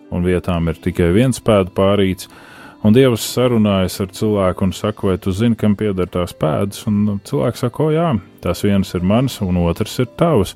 un 0.09 0.25
vietām 0.25 0.71
ir 0.71 0.81
tikai 0.81 1.11
viens 1.13 1.37
pēdu 1.37 1.75
pārīts. 1.77 2.31
Un 2.79 2.95
Dievs 2.95 3.25
sarunājas 3.35 3.97
ar 3.99 4.11
cilvēku 4.15 4.63
un 4.63 4.69
saka, 4.71 5.09
vai 5.09 5.17
tu 5.19 5.33
zini, 5.35 5.57
kam 5.59 5.73
pieder 5.75 6.07
tās 6.07 6.31
pēdas? 6.31 6.85
Un 6.87 7.19
cilvēks 7.27 7.65
saka, 7.65 7.83
o 7.83 7.91
jā, 7.91 8.13
tās 8.39 8.63
vienas 8.63 8.93
ir 8.95 9.03
manas, 9.03 9.35
un 9.43 9.59
otrs 9.59 9.97
ir 9.99 10.07
tavas. 10.17 10.55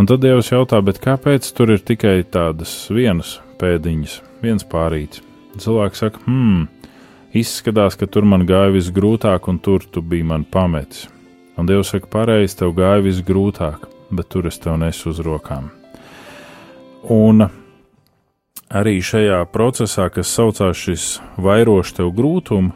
Un 0.00 0.06
tad 0.08 0.22
Dievs 0.24 0.48
jautā, 0.48 0.78
kāpēc 0.80 1.44
tur 1.52 1.74
ir 1.74 1.82
tikai 1.84 2.22
tādas 2.24 2.70
vienas 2.88 3.34
pēdiņas, 3.60 4.14
viens 4.40 4.64
pārīts? 4.64 5.20
Cilvēks 5.60 6.00
saka, 6.00 6.22
hmm, 6.24 6.62
izskatās, 7.36 7.98
ka 8.00 8.08
tur 8.08 8.24
man 8.24 8.46
gāja 8.48 8.70
visgrūtāk, 8.72 9.50
un 9.52 9.58
tur 9.60 9.84
tu 9.84 10.00
biji 10.00 10.24
man 10.30 10.46
pametis. 10.48 11.04
Un 11.60 11.68
Dievs 11.68 11.92
saka, 11.92 12.08
pareizi, 12.16 12.56
tev 12.62 12.72
gāja 12.78 13.04
visgrūtāk, 13.04 13.84
bet 14.08 14.30
tur 14.32 14.48
es 14.48 14.56
tev 14.56 14.80
nesu 14.80 15.12
uz 15.12 15.20
rokām. 15.20 15.68
Un 17.04 17.50
arī 18.72 18.96
šajā 19.04 19.44
procesā, 19.52 20.08
kas 20.08 20.32
saucās 20.32 20.80
šis 20.80 21.10
vairošs 21.36 21.98
tev 22.00 22.14
grūtumu, 22.16 22.72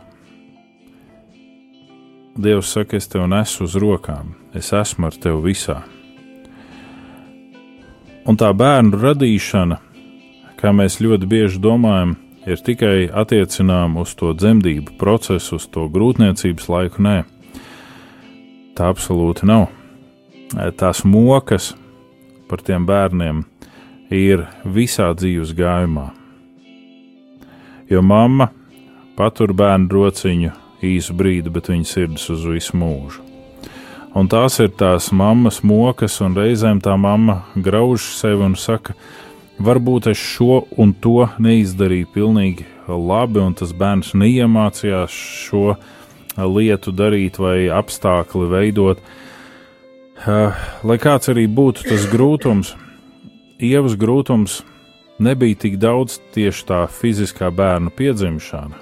Dievs 2.37 2.77
saka, 2.77 3.01
es 3.01 3.09
tev 3.09 3.31
nesu 3.33 3.65
uz 3.65 3.81
rokām, 3.81 4.37
es 4.53 4.75
esmu 4.77 5.09
ar 5.09 5.23
tevi 5.25 5.55
visā. 5.55 5.81
Un 8.25 8.39
tā 8.41 8.49
bērnu 8.57 8.97
radīšana, 9.03 9.77
kā 10.57 10.71
mēs 10.73 10.97
ļoti 11.05 11.27
bieži 11.29 11.59
domājam, 11.61 12.15
ir 12.49 12.61
tikai 12.65 13.11
attiecinām 13.13 13.99
uz 14.01 14.15
to 14.17 14.33
dzemdību 14.33 14.97
procesu, 15.01 15.59
uz 15.59 15.67
to 15.69 15.85
grūtniecības 15.93 16.69
laiku. 16.73 17.05
Nē, 17.05 17.19
tā 18.77 18.89
absolūti 18.89 19.49
nav. 19.49 19.69
Tās 20.81 21.03
mokas 21.05 21.73
par 22.49 22.65
tiem 22.65 22.87
bērniem 22.89 23.45
ir 24.15 24.47
visā 24.65 25.11
dzīves 25.13 25.53
gājumā. 25.59 26.09
Jo 27.93 28.01
mamma 28.01 28.49
patur 29.19 29.53
bērnu 29.53 29.93
rociņu 29.93 30.57
īsu 30.85 31.17
brīdi, 31.17 31.53
bet 31.53 31.69
viņa 31.73 31.93
sirds 31.93 32.29
uz 32.33 32.49
visu 32.49 32.81
mūžu. 32.81 33.24
Un 34.15 34.29
tās 34.31 34.61
ir 34.63 34.71
tās 34.79 35.09
mammas 35.11 35.57
mokas, 35.67 36.21
un 36.23 36.37
reizēm 36.39 36.79
tā 36.83 36.95
mamma 36.95 37.41
grauž 37.59 38.13
sevi 38.15 38.45
un 38.47 38.53
saka, 38.55 38.95
varbūt 39.59 40.07
es 40.13 40.21
šo 40.23 40.61
un 40.79 40.93
to 40.95 41.25
neizdarīju 41.43 42.11
pilnīgi 42.15 42.67
labi, 42.87 43.41
un 43.43 43.57
tas 43.59 43.73
bērns 43.75 44.13
neiemācījās 44.15 45.11
šo 45.11 45.75
lietu 46.39 46.95
darīt 46.95 47.41
vai 47.43 47.67
apstākli 47.75 48.47
veidot. 48.53 49.03
Lai 50.25 50.99
kāds 51.03 51.33
arī 51.33 51.49
būtu 51.51 51.89
tas 51.89 52.07
grūtums, 52.13 52.71
ievas 53.59 53.97
grūtums 53.99 54.61
nebija 55.19 55.59
tik 55.67 55.81
daudz 55.83 56.21
tieši 56.35 56.69
tā 56.71 56.85
fiziskā 56.87 57.51
bērna 57.55 57.91
piedzimšana, 57.95 58.79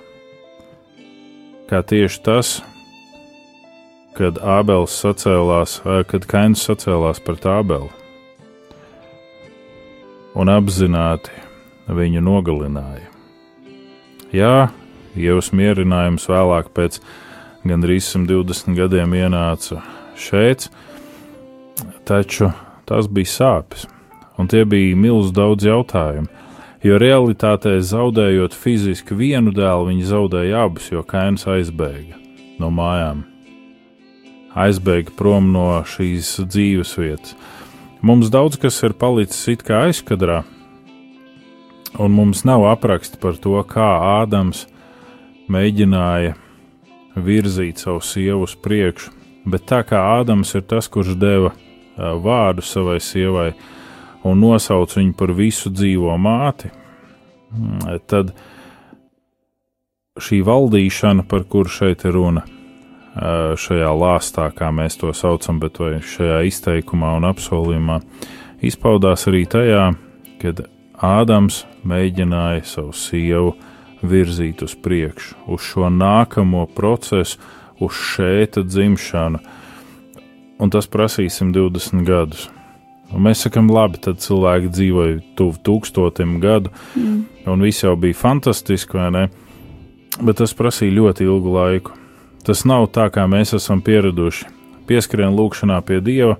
kā 1.73 1.81
tieši 1.89 2.23
tas, 2.29 2.53
kad 4.17 4.39
Ābels 4.41 4.95
sacēlās, 5.03 5.81
kad 6.09 6.27
Kains 6.29 6.63
sacēlās 6.69 7.23
pret 7.25 7.47
Ābeli 7.49 7.91
un 10.39 10.49
apzināti 10.53 11.33
viņu 11.93 12.23
nogalināja. 12.25 13.09
Jā, 14.33 14.71
Ievas 15.13 15.51
mierinājums 15.53 16.25
vēlāk 16.31 16.71
pēc 16.73 17.01
gandrīz 17.69 18.07
120 18.15 18.79
gadiem 18.79 19.13
ienāca 19.19 19.83
šeit, 20.17 20.71
taču 22.09 22.49
tas 22.89 23.11
bija 23.13 23.29
sāpes 23.29 23.85
un 24.41 24.49
tie 24.49 24.65
bija 24.65 24.97
milz 24.97 25.35
daudz 25.37 25.69
jautājumu. 25.69 26.31
Jo 26.83 26.97
realitātē 26.99 27.77
zaudējot 27.79 28.57
fiziski 28.59 29.15
vienu 29.15 29.53
dēlu, 29.55 29.93
viņi 29.93 30.09
zaudēja 30.09 30.65
abus, 30.67 30.89
jo 30.91 31.05
kains 31.07 31.47
aizbēga 31.47 32.19
no 32.59 32.73
mājām. 32.75 33.23
Aizbēga 34.59 35.15
prom 35.17 35.53
no 35.55 35.67
šīs 35.89 36.35
dzīves 36.45 36.97
vietas. 37.01 37.37
Mums 38.03 38.33
daudz 38.35 38.59
kas 38.61 38.81
ir 38.83 38.97
palicis 38.99 39.47
it 39.49 39.63
kā 39.65 39.85
aizkadrā, 39.87 40.43
un 42.03 42.13
mums 42.17 42.43
nav 42.45 42.67
apraksti 42.73 43.21
par 43.23 43.39
to, 43.39 43.55
kā 43.69 43.89
Ādams 44.23 44.67
mēģināja 45.53 46.35
virzīt 47.15 47.79
savu 47.79 48.01
sievu 48.05 48.49
uz 48.49 48.57
priekšu, 48.59 49.13
bet 49.47 49.69
tā 49.71 49.83
kā 49.87 50.01
Ādams 50.19 50.55
ir 50.59 50.67
tas, 50.67 50.89
kurš 50.91 51.15
deva 51.21 51.53
vārdu 51.97 52.65
savai 52.67 52.99
sievai, 53.01 53.53
un 54.27 54.41
nosauc 54.41 54.97
viņu 54.97 55.15
par 55.19 55.33
visu 55.37 55.71
dzīvo 55.71 56.17
māti, 56.19 56.73
tad 58.11 58.33
šī 60.19 60.41
valdīšana, 60.47 61.25
par 61.29 61.45
kuru 61.49 61.71
šeit 61.71 62.05
ir 62.09 62.17
runa, 62.17 62.45
šajā 63.15 63.91
lāstā, 63.93 64.49
kā 64.57 64.71
mēs 64.73 64.97
to 65.01 65.13
saucam, 65.13 65.61
bet 65.61 65.81
vai 65.83 65.99
šajā 66.01 66.43
izteikumā 66.49 67.17
un 67.19 67.29
apsolījumā, 67.29 68.01
izpaudās 68.65 69.29
arī 69.29 69.45
tajā, 69.51 69.91
kad 70.43 70.65
Ādams 71.03 71.65
mēģināja 71.83 72.63
savu 72.63 72.93
sievu 72.95 73.57
virzīt 74.07 74.63
uz 74.63 74.77
priekšu, 74.79 75.35
uz 75.51 75.65
šo 75.67 75.89
nākamo 75.91 76.69
procesu, 76.75 77.41
uz 77.83 77.99
šēta 78.15 78.63
dzimšanu, 78.63 79.41
un 80.63 80.71
tas 80.71 80.87
prasīja 80.87 81.33
120 81.43 82.07
gadus. 82.07 82.47
Un 83.13 83.27
mēs 83.27 83.43
sakām, 83.45 83.67
labi, 83.69 83.99
tad 84.01 84.23
cilvēki 84.23 84.71
dzīvoja 84.73 85.17
tuvu 85.37 85.59
tūkstotim 85.67 86.39
gadu, 86.41 86.71
mm. 86.97 87.19
un 87.51 87.67
viss 87.67 87.85
jau 87.85 87.97
bija 87.99 88.17
fantastiski, 88.17 88.97
vai 88.97 89.11
ne? 89.13 89.25
Bet 90.23 90.39
tas 90.41 90.55
prasīja 90.57 90.95
ļoti 91.01 91.27
ilgu 91.27 91.53
laiku. 91.53 91.99
Tas 92.43 92.65
nav 92.67 92.89
tā, 92.91 93.07
kā 93.15 93.23
mēs 93.31 93.55
esam 93.55 93.79
pieraduši. 93.85 94.49
Pieskrien 94.89 95.31
lūkšanā 95.39 95.77
pie 95.87 96.01
Dieva, 96.03 96.35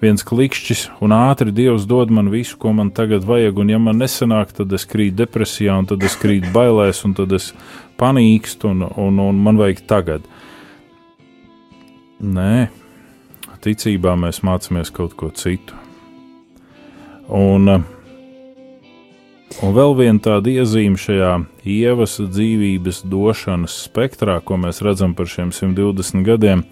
viens 0.00 0.24
klikšķis, 0.24 0.86
un 1.04 1.12
ātri 1.12 1.52
Dievs 1.52 1.84
dod 1.88 2.10
man 2.10 2.30
visu, 2.32 2.56
ko 2.58 2.72
man 2.72 2.88
tagad 2.94 3.26
vajag, 3.28 3.60
un 3.60 3.72
ja 3.74 3.80
man 3.82 4.00
nesanāk, 4.00 4.54
tad 4.56 4.72
es 4.72 4.88
krītu 4.88 5.20
depresijā, 5.20 5.76
un 5.76 5.88
tad 5.90 6.02
es 6.08 6.16
krītu 6.16 6.48
bailēs, 6.54 7.04
un 7.04 7.12
tad 7.18 7.34
es 7.36 7.50
panīkstu, 8.00 8.72
un, 8.72 8.86
un, 8.96 9.20
un 9.28 9.42
man 9.44 9.60
vajag 9.60 9.84
tagad. 9.92 10.24
Nē, 12.22 12.70
ticībā 13.62 14.16
mēs 14.18 14.40
mācāmies 14.46 14.90
kaut 14.94 15.18
ko 15.20 15.28
citu. 15.36 15.76
Un, 17.28 17.68
un 19.62 19.74
vēl 19.76 19.94
viena 19.98 20.20
tāda 20.22 20.50
iezīme 20.50 20.98
šajā 20.98 21.32
ievas 21.68 22.18
dzīvības 22.20 23.02
došanas 23.08 23.76
spektrā, 23.86 24.40
ko 24.44 24.58
mēs 24.60 24.82
redzam 24.84 25.14
par 25.14 25.30
šiem 25.30 25.52
120 25.54 26.26
gadiem, 26.26 26.64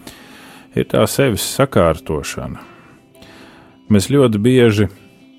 ir 0.74 0.88
tā 0.90 1.06
sevis 1.10 1.46
sakārtošana. 1.54 2.60
Mēs 3.90 4.10
ļoti 4.10 4.38
bieži 4.42 4.88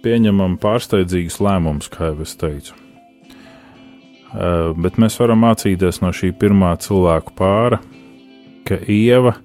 pieņemam 0.04 0.58
pārsteidzīgus 0.60 1.40
lēmumus, 1.44 1.92
kā 1.92 2.10
jau 2.12 2.26
es 2.26 2.36
teicu. 2.40 2.76
Bet 4.32 4.98
mēs 5.00 5.18
varam 5.20 5.44
mācīties 5.44 6.02
no 6.04 6.12
šī 6.16 6.32
pirmā 6.40 6.74
cilvēku 6.80 7.36
pāra, 7.36 7.82
ka 8.68 8.80
ieva 8.88 9.36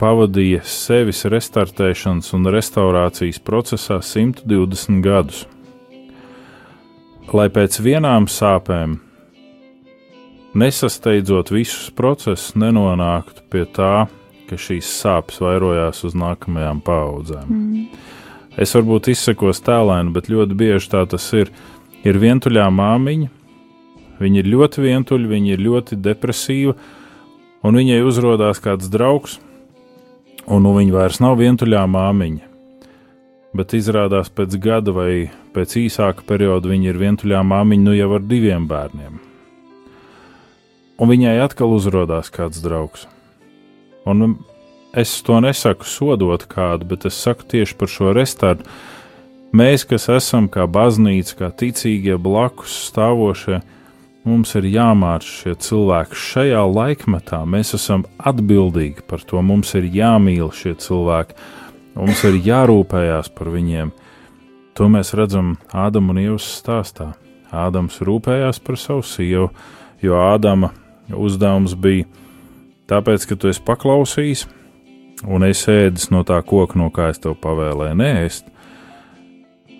pavadīja 0.00 0.62
sevis 0.68 1.24
restartēšanas 1.28 2.32
un 2.36 2.48
restaurācijas 2.52 3.40
procesā 3.44 4.00
120 4.04 5.04
gadus. 5.04 5.44
Lai 7.34 7.48
pēc 7.50 7.80
vienām 7.82 8.28
sāpēm, 8.30 9.00
nesasteidzot 10.54 11.50
visus 11.50 11.88
procesus, 11.90 12.52
nenonāktu 12.54 13.42
pie 13.50 13.64
tā, 13.66 14.06
ka 14.46 14.58
šīs 14.60 14.86
sāpes 15.02 15.40
vairojās 15.42 16.04
uz 16.06 16.14
nākamajām 16.14 16.84
paudzēm. 16.86 17.50
Mm. 17.50 17.88
Es 18.56 18.72
varbūt 18.78 19.10
izsakos 19.10 19.58
tēlēni, 19.66 20.14
bet 20.14 20.30
ļoti 20.30 20.54
bieži 20.56 20.92
tā 20.94 21.02
tas 21.10 21.26
ir. 21.36 21.50
Ir 22.06 22.20
vientuļā 22.22 22.68
māmiņa, 22.70 23.28
viņa 24.22 24.38
ir 24.40 24.50
ļoti 24.52 24.84
vientuļa, 24.84 25.30
viņa 25.34 25.54
ir 25.56 25.64
ļoti 25.66 25.98
depresīva, 25.98 26.76
un 27.66 27.80
viņai 27.80 28.04
uzrādās 28.06 28.62
kāds 28.62 28.86
draugs, 28.92 29.40
un 30.46 30.62
nu 30.62 30.76
viņa 30.78 30.94
vairs 30.94 31.18
nav 31.24 31.40
vientuļā 31.42 31.82
māmiņa. 31.90 32.55
Bet 33.56 33.72
izrādās 33.76 34.28
pēc 34.28 34.58
gada 34.60 34.92
vai 34.92 35.28
pēc 35.56 35.78
īsāka 35.86 36.26
perioda 36.28 36.68
viņa 36.68 36.90
ir 36.90 36.98
vientuļā 37.00 37.40
māmiņa 37.46 37.86
nu 37.86 37.94
jau 37.96 38.10
ar 38.18 38.24
diviem 38.26 38.66
bērniem. 38.68 39.20
Un 40.96 41.10
viņai 41.12 41.38
atkal 41.44 41.72
uzrādās 41.76 42.28
kāds 42.32 42.60
draugs. 42.64 43.06
Un 44.08 44.36
es 44.96 45.14
to 45.24 45.38
nesaku 45.40 45.88
sodot 45.88 46.44
kādu, 46.48 46.88
bet 46.92 47.08
es 47.08 47.16
saku 47.20 47.48
tieši 47.48 47.76
par 47.80 47.92
šo 47.92 48.12
restartu. 48.16 48.68
Mēs, 49.56 49.86
kas 49.88 50.08
esam 50.12 50.50
kā 50.52 50.66
baznīca, 50.68 51.36
kā 51.38 51.50
ticīgie 51.64 52.18
blakus 52.20 52.76
stāvošie, 52.90 53.62
Mums 54.26 54.56
ir 54.58 54.64
jāmāca 54.66 55.22
šie 55.22 55.52
cilvēki 55.62 56.16
šajā 56.18 56.62
laikmetā. 56.66 57.44
Mēs 57.46 57.76
esam 57.76 58.02
atbildīgi 58.18 59.04
par 59.06 59.22
to. 59.22 59.38
Mums 59.38 59.70
ir 59.78 59.86
jāmīl 59.94 60.48
šie 60.50 60.72
cilvēki, 60.82 61.36
mums 61.96 62.24
ir 62.28 62.40
jārūpējās 62.44 63.32
par 63.36 63.50
viņiem. 63.54 63.92
To 64.76 64.90
mēs 64.92 65.14
redzam 65.16 65.54
Ādama 65.72 66.12
un 66.12 66.20
Ievas 66.20 66.46
stāstā. 66.60 67.14
Ādams 67.52 68.02
rūpējās 68.04 68.60
par 68.60 68.76
savu 68.80 69.04
sievu, 69.06 69.48
jo 70.04 70.18
Ādama 70.20 70.72
uzdevums 71.14 71.76
bija 71.78 72.04
tāpēc, 72.90 73.24
ka 73.30 73.38
tu 73.40 73.48
esi 73.50 73.64
paklausījis 73.64 74.46
un 75.24 75.46
es 75.46 75.64
ēdis 75.70 76.10
no 76.12 76.22
tā 76.26 76.38
koka, 76.44 76.76
no 76.78 76.90
kā 76.94 77.10
es 77.12 77.20
tev 77.22 77.36
pavēlēju 77.40 77.96
nēst, 77.98 78.50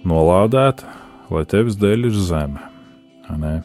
nolādēt, 0.07 0.85
lai 1.33 1.45
tevis 1.51 1.77
dēļ 1.81 2.09
ir 2.09 2.21
zeme. 2.29 2.71
Ne? 3.37 3.57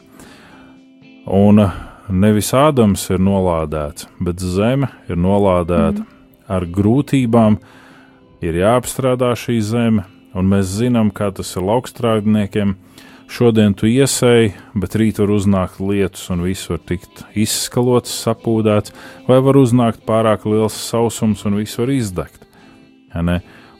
Un 1.32 1.62
nevis 2.10 2.52
Ādams 2.58 3.06
ir 3.14 3.22
nolādēts, 3.22 4.10
bet 4.20 4.42
zeme 4.42 4.90
ir 5.08 5.20
nolādēta 5.22 6.02
mm. 6.02 6.10
ar 6.52 6.66
grūtībām, 6.66 7.60
ir 8.42 8.58
jāapstrādā 8.62 9.32
šī 9.38 9.60
zeme, 9.64 10.06
un 10.38 10.50
mēs 10.52 10.70
zinām, 10.80 11.12
kā 11.14 11.32
tas 11.36 11.54
ir 11.56 11.66
laukstrādniekiem. 11.68 12.76
Šodien 13.32 13.72
tu 13.78 13.88
iesēji, 13.88 14.52
bet 14.76 14.98
rīt 15.00 15.22
var 15.22 15.32
uznākt 15.32 15.80
lietus, 15.80 16.26
un 16.34 16.44
viss 16.44 16.68
var 16.68 16.82
tikt 16.84 17.24
izskalots, 17.40 18.12
sapūdēts, 18.26 18.92
vai 19.30 19.40
var 19.40 19.60
uznākt 19.62 20.04
pārāk 20.08 20.44
liels 20.50 20.76
sausums, 20.76 21.46
un 21.48 21.56
viss 21.62 21.80
var 21.80 21.94
izdegt. 21.96 22.44
Ja 23.16 23.24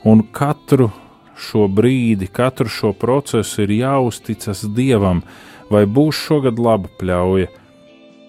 un 0.08 0.22
katru 0.32 0.90
šo 1.36 1.66
brīdi, 1.68 2.28
katru 2.32 2.70
šo 2.70 2.92
procesu 2.96 3.64
ir 3.66 3.74
jāuzticas 3.82 4.64
Dievam, 4.76 5.22
vai 5.72 5.84
būs 5.84 6.16
šogad 6.28 6.60
laba 6.60 6.90
pļauja. 7.00 7.50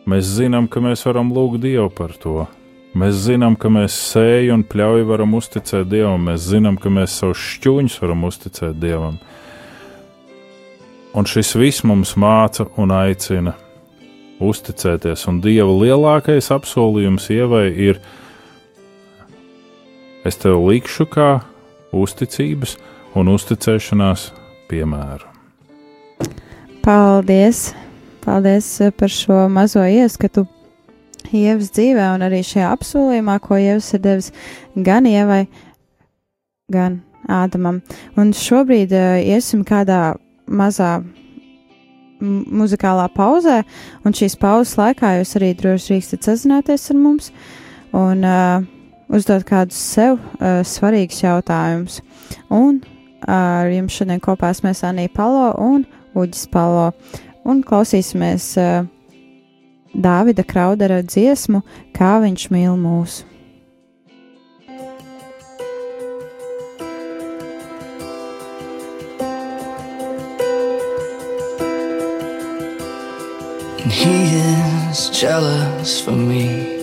Mēs 0.10 0.36
zinām, 0.38 0.68
ka 0.68 0.84
mēs 0.84 1.06
varam 1.08 1.32
lūgt 1.32 1.64
Dievu 1.64 1.90
par 1.96 2.16
to. 2.20 2.44
Mēs 2.94 3.24
zinām, 3.26 3.56
ka 3.58 3.72
mēs 3.74 3.96
sēju 4.12 4.54
un 4.54 4.64
pļauju 4.70 5.08
varam 5.10 5.32
uzticēt 5.34 5.88
Dievam, 5.90 6.28
mēs 6.30 6.44
zinām, 6.52 6.76
ka 6.78 6.92
mēs 6.94 7.16
savus 7.18 7.42
šķūņus 7.42 7.96
varam 8.04 8.28
uzticēt 8.28 8.78
Dievam. 8.78 9.18
Un 11.18 11.26
šis 11.30 11.56
viss 11.58 11.86
mums 11.86 12.14
māca 12.22 12.68
un 12.78 12.94
aicina 12.94 13.56
uzticēties, 14.44 15.26
un 15.30 15.42
Dieva 15.42 15.74
lielākais 15.74 16.52
apsolījums 16.54 17.30
ievai 17.34 17.66
ir: 17.90 18.02
Es 20.24 20.38
tev 20.38 20.62
likšu 20.70 21.10
kā 21.10 21.32
uzticības 21.94 22.78
un 23.18 23.34
uzticēšanās 23.34 24.30
piemēru. 24.70 25.30
Paldies! 26.86 27.72
Paldies 28.24 28.68
eh, 28.82 28.92
par 28.96 29.12
šo 29.12 29.48
mazo 29.52 29.82
ieskatu 29.84 30.46
Ievas 31.34 31.72
dzīvē 31.74 32.12
un 32.16 32.26
arī 32.26 32.44
šajā 32.46 32.70
apsolījumā, 32.76 33.40
ko 33.44 33.58
Ievas 33.60 33.90
ir 33.96 34.04
devis 34.04 34.32
gan 34.76 35.08
Ievai, 35.10 35.48
gan 36.72 37.02
Ādamam. 37.32 37.82
Un 38.20 38.34
šobrīd 38.36 38.92
uh, 38.96 39.18
iesim 39.24 39.64
kādā 39.68 40.16
mazā 40.48 40.98
muzikālā 42.24 43.08
pauzē, 43.16 43.62
un 44.06 44.16
šīs 44.16 44.38
pauzes 44.40 44.78
laikā 44.80 45.18
jūs 45.20 45.36
arī 45.40 45.52
droši 45.60 45.92
drīkstat 45.92 46.28
sazināties 46.30 46.90
ar 46.92 47.00
mums 47.00 47.32
un 47.94 48.24
uh, 48.28 48.64
uzdot 49.14 49.46
kādus 49.48 49.78
sev 49.78 50.18
uh, 50.18 50.62
svarīgus 50.68 51.24
jautājumus. 51.24 52.00
Un 52.54 52.82
ar 53.28 53.70
jums 53.72 53.98
šodien 53.98 54.24
kopā 54.24 54.52
esmu 54.54 54.74
Anī 54.88 55.08
Palo 55.12 55.52
un 55.62 55.86
Uģis 56.16 56.48
Palo, 56.54 56.92
un 57.46 57.64
klausīsimies 57.66 58.50
uh, 58.62 58.84
Dāvida 59.94 60.44
Kraudera 60.44 61.04
dziesmu, 61.06 61.62
kā 61.94 62.18
viņš 62.24 62.50
mīl 62.50 62.76
mūsu. 62.82 63.30
He 73.94 74.26
is 74.34 75.10
jealous 75.10 76.02
for 76.02 76.12
me. 76.12 76.82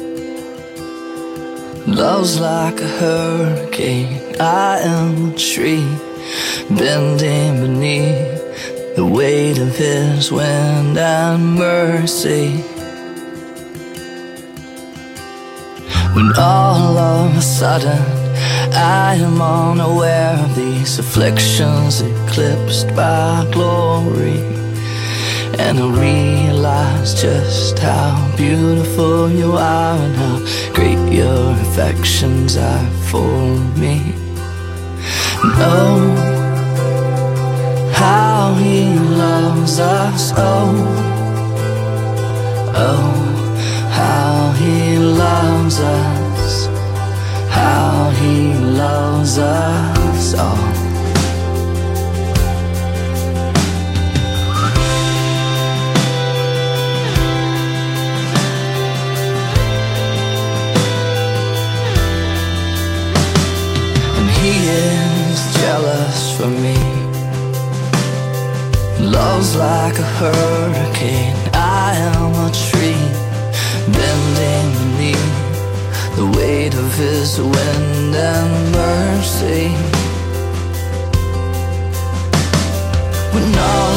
Love's 1.87 2.39
like 2.39 2.81
a 2.81 2.87
hurricane. 2.87 4.37
I 4.39 4.79
am 4.79 5.33
a 5.33 5.37
tree 5.37 5.85
bending 6.71 7.61
beneath 7.61 8.95
the 8.95 9.05
weight 9.05 9.59
of 9.59 9.77
his 9.77 10.31
wind 10.31 10.97
and 10.97 11.57
mercy. 11.57 12.70
When 16.21 16.37
all 16.37 16.99
of 16.99 17.35
a 17.35 17.41
sudden 17.41 18.03
I 18.75 19.15
am 19.15 19.41
unaware 19.41 20.35
of 20.35 20.55
these 20.55 20.99
afflictions 20.99 22.03
eclipsed 22.03 22.95
by 22.95 23.49
glory. 23.51 24.41
And 25.59 25.79
I 25.79 25.89
realize 25.89 27.15
just 27.23 27.79
how 27.79 28.35
beautiful 28.37 29.31
you 29.31 29.53
are 29.53 29.97
and 29.97 30.15
how 30.15 30.75
great 30.75 31.11
your 31.11 31.53
affections 31.53 32.59
are 32.59 32.91
for 33.11 33.33
me. 33.79 34.13
Oh, 35.73 36.01
how 37.95 38.53
he 38.57 38.93
loves 38.95 39.81
us, 39.81 40.35
oh, 40.37 40.75
oh 42.77 43.30
how 44.01 44.53
he 44.63 44.99
loves 44.99 45.77
us, 45.81 46.55
how 47.59 48.11
he 48.21 48.37
loves 48.85 49.39
us 49.39 50.35
all. 50.45 50.69
And 64.19 64.29
he 64.39 64.55
is 64.85 65.39
jealous 65.61 66.19
for 66.37 66.51
me. 66.65 66.79
Love's 69.17 69.53
like 69.57 69.97
a 70.07 70.09
hurricane. 70.19 71.37
I 71.53 71.91
am 72.09 72.33
a 72.47 72.51
tree 72.67 73.30
bending 73.99 74.69
beneath 74.81 75.51
the 76.17 76.27
weight 76.37 76.75
of 76.75 76.91
his 76.97 77.41
wind 77.41 78.15
and 78.15 78.73
mercy. 78.73 79.69
When 83.33 83.59
all 83.59 83.90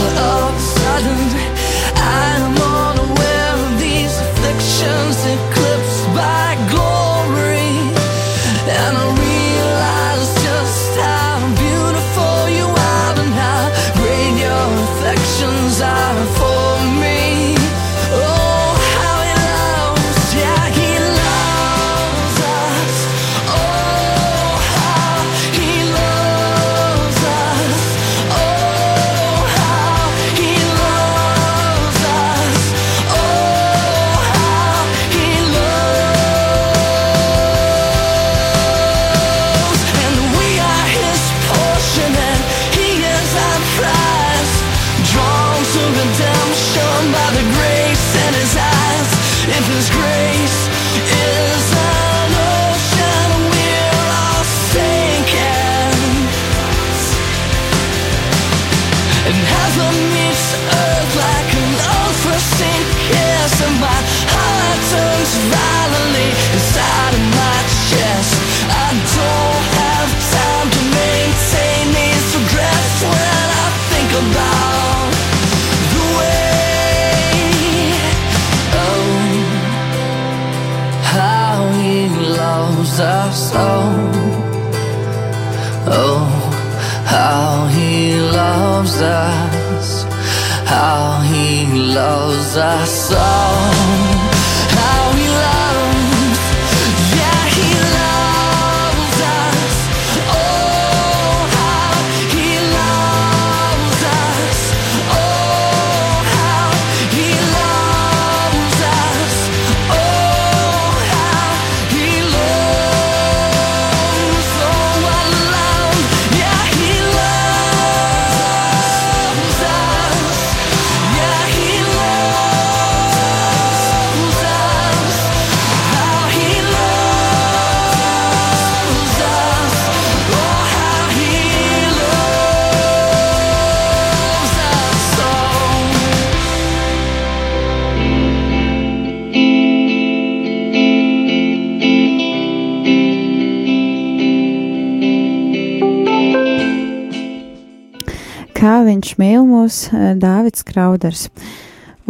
mūs, 149.64 149.88
eh, 149.94 150.14
Dāvids 150.20 150.64
Krauders. 150.68 151.30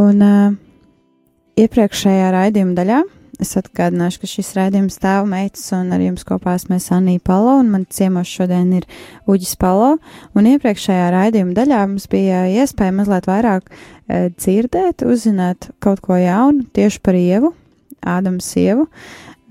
Un 0.01 0.21
uh, 0.25 0.53
iepriekšējā 1.59 2.31
raidījuma 2.33 2.73
daļā 2.79 3.01
es 3.43 3.51
atgādināšu, 3.59 4.21
ka 4.21 4.29
šis 4.29 4.49
raidījums 4.57 4.97
tēva 5.01 5.27
meitas 5.29 5.67
un 5.75 5.91
ar 5.93 6.01
jums 6.01 6.23
kopā 6.25 6.55
esmu 6.57 6.77
es 6.79 6.87
Anija 6.95 7.21
Palo 7.21 7.59
un 7.59 7.69
man 7.73 7.83
ciemos 7.93 8.31
šodien 8.31 8.71
ir 8.79 8.87
Uģis 9.29 9.53
Palo. 9.61 9.97
Un 10.33 10.49
iepriekšējā 10.49 11.11
raidījuma 11.13 11.53
daļā 11.59 11.83
mums 11.91 12.09
bija 12.09 12.45
iespēja 12.49 12.95
mazliet 12.97 13.29
vairāk 13.29 13.69
uh, 13.69 14.31
dzirdēt, 14.33 15.05
uzzināt 15.05 15.69
kaut 15.83 16.01
ko 16.01 16.17
jaunu 16.17 16.65
tieši 16.73 17.03
par 17.05 17.19
Ievu, 17.19 17.53
Ādamu 18.01 18.41
sievu. 18.41 18.89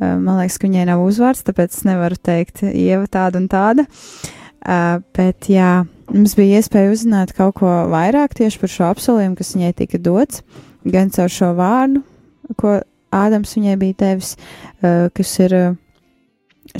Uh, 0.02 0.18
man 0.18 0.42
liekas, 0.42 0.58
ka 0.58 0.66
viņai 0.66 0.90
nav 0.90 1.06
uzvārds, 1.06 1.46
tāpēc 1.46 1.78
es 1.78 1.86
nevaru 1.86 2.18
teikt 2.18 2.64
Ieva 2.66 3.06
tāda 3.06 3.38
un 3.38 3.50
tāda. 3.52 3.86
Uh, 3.86 4.38
bet 5.16 5.48
jā, 5.50 5.82
mums 6.12 6.36
bija 6.38 6.60
iespēja 6.60 6.92
uzzināt 6.92 7.34
kaut 7.36 7.56
ko 7.58 7.70
vairāk 7.92 8.36
tieši 8.38 8.60
par 8.62 8.72
šo 8.72 8.88
apsolījumu, 8.92 9.36
kas 9.38 9.54
viņai 9.56 9.72
tika 9.82 10.00
dots, 10.02 10.42
gan 10.86 11.10
caur 11.14 11.32
šo 11.32 11.52
vārdu, 11.58 12.02
ko 12.60 12.80
Ādams 13.12 13.52
viņai 13.58 13.76
bija 13.76 13.98
devis, 14.00 14.34
uh, 14.80 15.10
kas 15.12 15.34
ir 15.44 15.52
uh, 15.52 15.74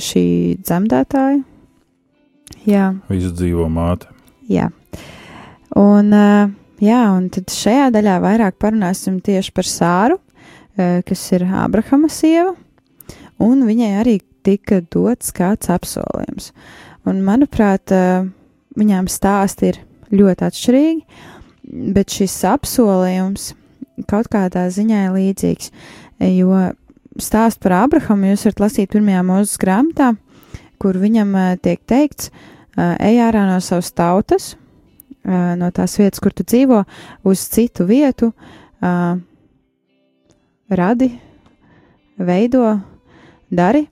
šī 0.01 0.25
dzemdētāja. 0.65 1.43
Jā, 2.65 2.87
Visu 3.11 3.29
dzīvo 3.35 3.67
māte. 3.69 4.09
jā. 4.49 4.71
Un, 5.77 6.09
uh, 6.09 6.49
jā, 6.81 7.01
un 7.13 7.29
tad 7.33 7.53
šajā 7.53 7.91
daļā 7.93 8.17
vairāk 8.23 8.57
parunāsim 8.61 9.19
tieši 9.21 9.53
par 9.53 9.69
Sāru, 9.69 10.17
uh, 10.17 11.01
kas 11.05 11.25
ir 11.37 11.45
Ābrahama 11.45 12.09
sieva, 12.09 12.55
un 13.37 13.65
viņai 13.67 13.91
arī 14.01 14.17
tika 14.43 14.81
dots 14.89 15.29
kāds 15.35 15.69
apsolījums. 15.69 16.51
Un, 17.03 17.19
manuprāt, 17.25 17.91
viņām 18.79 19.09
stāsti 19.11 19.73
ir 19.73 19.79
ļoti 20.13 20.45
atšķirīgi, 20.47 21.01
bet 21.95 22.15
šis 22.15 22.37
apsolījums 22.47 23.51
kaut 24.09 24.29
kādā 24.31 24.65
ziņā 24.73 25.05
ir 25.07 25.15
līdzīgs, 25.17 25.71
jo 26.33 26.61
stāst 27.21 27.59
par 27.63 27.75
Abrahamu 27.83 28.31
jūs 28.31 28.47
varat 28.47 28.63
lasīt 28.63 28.93
pirmajā 28.93 29.23
mūzes 29.27 29.59
grāmatā, 29.61 30.13
kur 30.81 30.97
viņam 31.01 31.35
tiek 31.63 31.81
teikts, 31.89 32.31
ej 32.77 33.21
ārā 33.25 33.45
no 33.51 33.59
savas 33.63 33.91
tautas, 33.93 34.53
no 35.23 35.69
tās 35.75 35.97
vietas, 35.99 36.23
kur 36.23 36.33
tu 36.35 36.45
dzīvo, 36.47 36.83
uz 37.27 37.43
citu 37.51 37.85
vietu, 37.89 38.31
radi, 40.73 41.11
veido, 42.17 42.79
dari, 43.53 43.85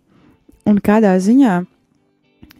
un 0.65 0.79
kādā 0.81 1.13
ziņā 1.21 1.59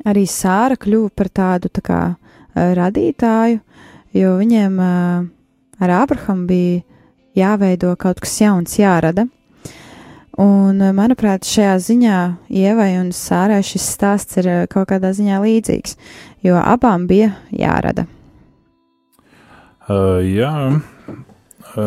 arī 0.07 0.25
Sāra 0.29 0.77
kļuva 0.79 1.11
par 1.15 1.29
tādu 1.33 1.71
tā 1.73 1.83
kā 1.85 1.99
uh, 2.13 2.71
radītāju, 2.77 3.59
jo 4.17 4.31
viņiem 4.39 4.79
uh, 4.81 5.27
ar 5.81 5.93
Abrahamu 6.01 6.47
bija 6.49 6.81
jāveido 7.37 7.93
kaut 7.99 8.21
kas 8.23 8.39
jauns, 8.41 8.77
jārada. 8.79 9.27
Un, 10.39 10.79
uh, 10.79 10.93
manuprāt, 10.95 11.45
šajā 11.47 11.75
ziņā 11.87 12.17
Ievai 12.61 12.95
un 13.01 13.11
Sārai 13.15 13.61
šis 13.65 13.89
stāsts 13.95 14.39
ir 14.41 14.49
uh, 14.49 14.63
kaut 14.71 14.89
kādā 14.93 15.13
ziņā 15.15 15.41
līdzīgs, 15.43 15.97
jo 16.47 16.57
abām 16.59 17.07
bija 17.09 17.35
jārada. 17.51 18.07
Uh, 19.91 20.21
jā, 20.23 20.53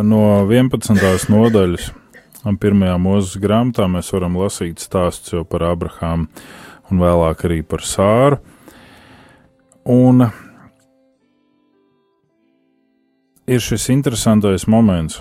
no 0.05 0.23
11. 0.51 1.31
nodaļas, 1.33 1.89
pirmajā 2.61 2.99
mūzes 3.01 3.39
grāmatā 3.41 3.87
mēs 3.89 4.11
varam 4.13 4.37
lasīt 4.37 4.83
stāstus 4.83 5.33
jau 5.33 5.45
par 5.49 5.65
Abrahāmu 5.71 6.29
un 6.95 7.03
vēlāk 7.03 7.45
arī 7.49 7.61
par 7.67 7.83
Sāru. 7.83 8.39
Un 9.85 10.25
ir 13.51 13.61
šis 13.61 13.91
interesantais 13.93 14.69
moments, 14.71 15.21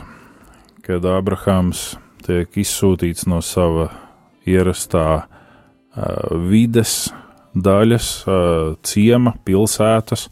kad 0.86 1.04
Abrahāms 1.10 1.98
tiek 2.24 2.62
izsūtīts 2.62 3.28
no 3.28 3.42
sava 3.44 3.90
ierastā 4.48 5.08
uh, 5.24 5.28
vides 6.48 7.12
daļas, 7.54 8.10
uh, 8.28 8.74
ciema, 8.86 9.36
pilsētas, 9.46 10.30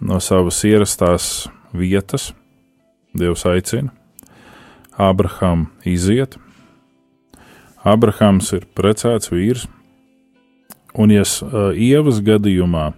no 0.00 0.20
savas 0.22 0.62
ierastās 0.68 1.46
vietas. 1.74 2.32
Dievs 3.16 3.46
aicina. 3.48 3.94
Abraham 4.96 5.70
iziet. 5.88 6.36
Abrahams 7.86 8.50
ir 8.56 8.66
precēts 8.76 9.30
vīrs, 9.30 9.66
un, 10.96 11.12
ja 11.12 11.22
uh, 11.22 11.70
ievas 11.72 12.22
gadījumā 12.24 12.90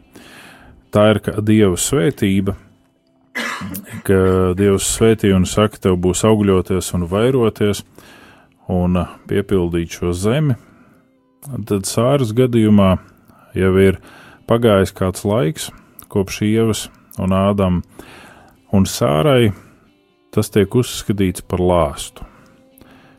tā 0.95 1.11
ir 1.13 1.23
dieva 1.45 1.77
svētība, 1.77 2.57
ka 4.07 4.19
Dievs 4.59 4.87
svētī 4.97 5.33
un 5.35 5.47
saka, 5.49 5.81
tev 5.83 5.99
būs 6.03 6.25
augļoties 6.27 6.93
un 6.97 7.07
vairoties 7.11 7.83
un 8.71 8.99
piepildīt 9.31 9.99
šo 9.99 10.13
zemi, 10.17 10.57
tad 11.69 11.89
sāras 11.89 12.35
gadījumā 12.37 12.97
jau 13.59 13.73
ir 13.83 14.01
pagājis 14.49 14.95
kāds 14.97 15.25
laiks 15.29 15.71
kopš 16.09 16.43
ievas 16.47 16.87
un 17.21 17.35
ādam, 17.37 17.83
un 18.73 18.87
sārai 18.89 19.53
tas 20.35 20.51
tiek 20.53 20.75
uzskatīts 20.75 21.45
par 21.49 21.63
lāstu, 21.63 22.25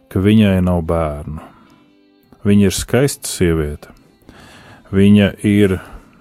ka 0.09 0.21
viņai 0.23 0.59
nav 0.65 0.83
bērnu. 0.89 1.45
Viņa 2.47 2.69
ir 2.69 2.75
skaista 2.75 3.27
sieviete, 3.27 3.91
viņa 4.93 5.33
ir 5.45 5.77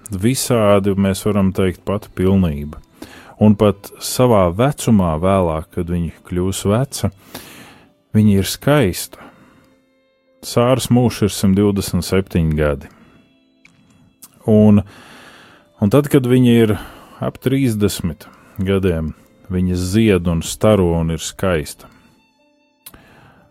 visādi, 0.09 0.93
mēs 0.97 1.23
varam 1.25 1.51
teikt, 1.55 1.83
pati 1.85 2.11
pilnība. 2.15 2.81
Un 3.39 3.55
pat 3.55 3.91
savā 4.03 4.49
vecumā, 4.51 5.13
vēlāk, 5.21 5.69
kad 5.77 5.89
viņa 5.89 6.25
kļūs 6.27 6.65
veca, 6.67 7.11
viņa 8.15 8.35
ir 8.41 8.49
skaista. 8.49 9.29
Sāras 10.43 10.89
mūžs 10.91 11.23
ir 11.27 11.33
127 11.35 12.51
gadi. 12.55 12.89
Un, 14.49 14.83
un 15.79 15.91
tad, 15.91 16.09
kad 16.11 16.27
viņa 16.27 16.55
ir 16.63 16.75
ap 17.23 17.39
30 17.43 18.27
gadiem, 18.63 19.13
viņa 19.51 19.75
zied 19.79 20.27
un 20.31 20.43
staro 20.43 20.93
un 20.99 21.15
ir 21.15 21.23
skaista. 21.23 21.91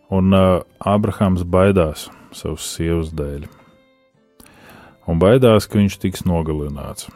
Un 0.09 0.33
uh, 0.33 0.65
Abrahams 0.81 1.45
baidās 1.45 2.09
savas 2.33 2.65
sievas 2.73 3.13
dēļ. 3.13 3.58
Un 5.09 5.21
baidās, 5.23 5.65
ka 5.65 5.79
viņš 5.81 5.97
tiks 6.03 6.27
nogalināts. 6.29 7.09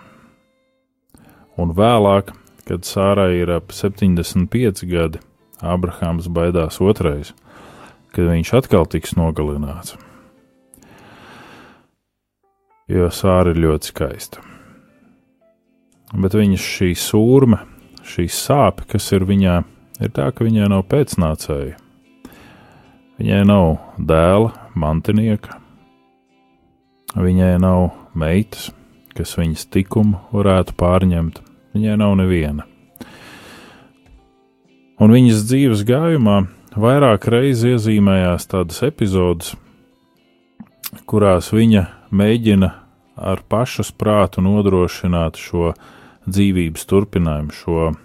Un 1.61 1.75
vēlāk, 1.77 2.31
kad 2.65 2.89
Sārai 2.89 3.43
ir 3.43 3.53
ap 3.53 3.75
75 3.77 4.87
gadi, 4.89 5.21
Abrahams 5.61 6.31
baidās 6.33 6.81
otrais, 6.81 7.35
kad 8.17 8.31
viņš 8.33 8.55
atkal 8.63 8.89
tiks 8.89 9.13
nogalināts. 9.19 9.99
Jo 12.89 13.13
Sāra 13.13 13.53
ir 13.53 13.61
ļoti 13.61 13.93
skaista. 13.93 14.43
Bet 16.13 16.35
viņas 16.37 16.65
šī 16.65 16.91
sūrme, 16.99 17.61
šī 18.05 18.27
sāpe, 18.33 18.89
kas 18.89 19.07
ir 19.13 19.25
viņā, 19.29 19.63
ir 20.01 20.13
tā, 20.17 20.29
ka 20.33 20.45
viņai 20.45 20.69
nav 20.73 20.85
pēcnācēja. 20.91 21.79
Viņai 23.21 23.43
nav 23.49 23.77
dēla, 24.01 24.51
mantinieka, 24.77 25.62
viņai 27.17 27.57
nav 27.61 27.91
meitas, 28.19 28.71
kas 29.17 29.37
viņas 29.39 29.67
tikumu 29.73 30.21
varētu 30.33 30.77
pārņemt. 30.79 31.41
Viņai 31.73 31.97
nav 32.01 32.15
neviena. 32.21 32.67
Un 35.03 35.13
viņas 35.13 35.47
dzīves 35.49 35.83
gājumā 35.89 36.43
vairāk 36.79 37.27
reizes 37.33 37.65
iezīmējās 37.73 38.47
tādas 38.53 38.83
epizodes, 38.87 39.55
kurās 41.09 41.51
viņa 41.53 41.87
mēģina 42.13 42.71
ar 43.17 43.43
pašas 43.49 43.93
prātu 43.97 44.45
nodrošināt 44.45 45.41
šo 45.41 45.73
dzīvības 46.29 46.87
turpinājumu, 46.89 47.57
šo 47.57 47.79
uh, 47.91 47.97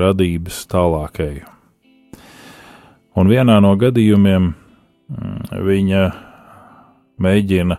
radības 0.00 0.62
tālākēju. 0.70 1.48
Un 3.18 3.28
vienā 3.28 3.58
no 3.64 3.72
gadījumiem 3.76 4.52
mm, 4.52 5.62
viņa 5.66 6.04
mēģina 7.20 7.76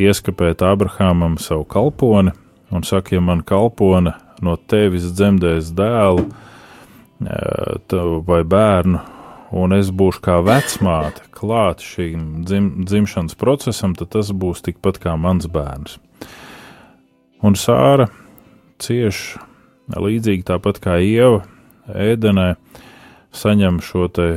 ieskapēt 0.00 0.62
Abrahamam 0.66 1.38
savu 1.40 1.64
kalponi 1.68 2.32
un 2.70 2.84
saka, 2.86 3.16
ja 3.16 3.20
man 3.24 3.42
kalpone 3.46 4.14
no 4.44 4.56
tevis 4.70 5.10
dzemdēs 5.12 5.72
dēlu 5.76 6.26
vai 8.26 8.42
bērnu, 8.48 9.00
un 9.60 9.74
es 9.76 9.90
būšu 9.92 10.22
kā 10.24 10.38
vecmāte 10.46 11.26
klāt 11.34 11.82
šīm 11.84 12.44
dzim, 12.46 12.70
dzimšanas 12.86 13.36
procesam, 13.36 13.94
tad 13.98 14.12
tas 14.14 14.30
būs 14.32 14.62
tikpat 14.64 15.00
kā 15.02 15.16
mans 15.20 15.48
bērns. 15.50 15.98
Un 17.44 17.56
Sāra 17.56 18.08
cieši 18.80 19.40
līdzīgi 19.96 20.46
tāpat 20.48 20.80
kā 20.84 20.98
Ieva 21.02 21.42
ēdenē 21.90 22.54
saņem 23.34 23.80
šo 23.84 24.08
te 24.12 24.28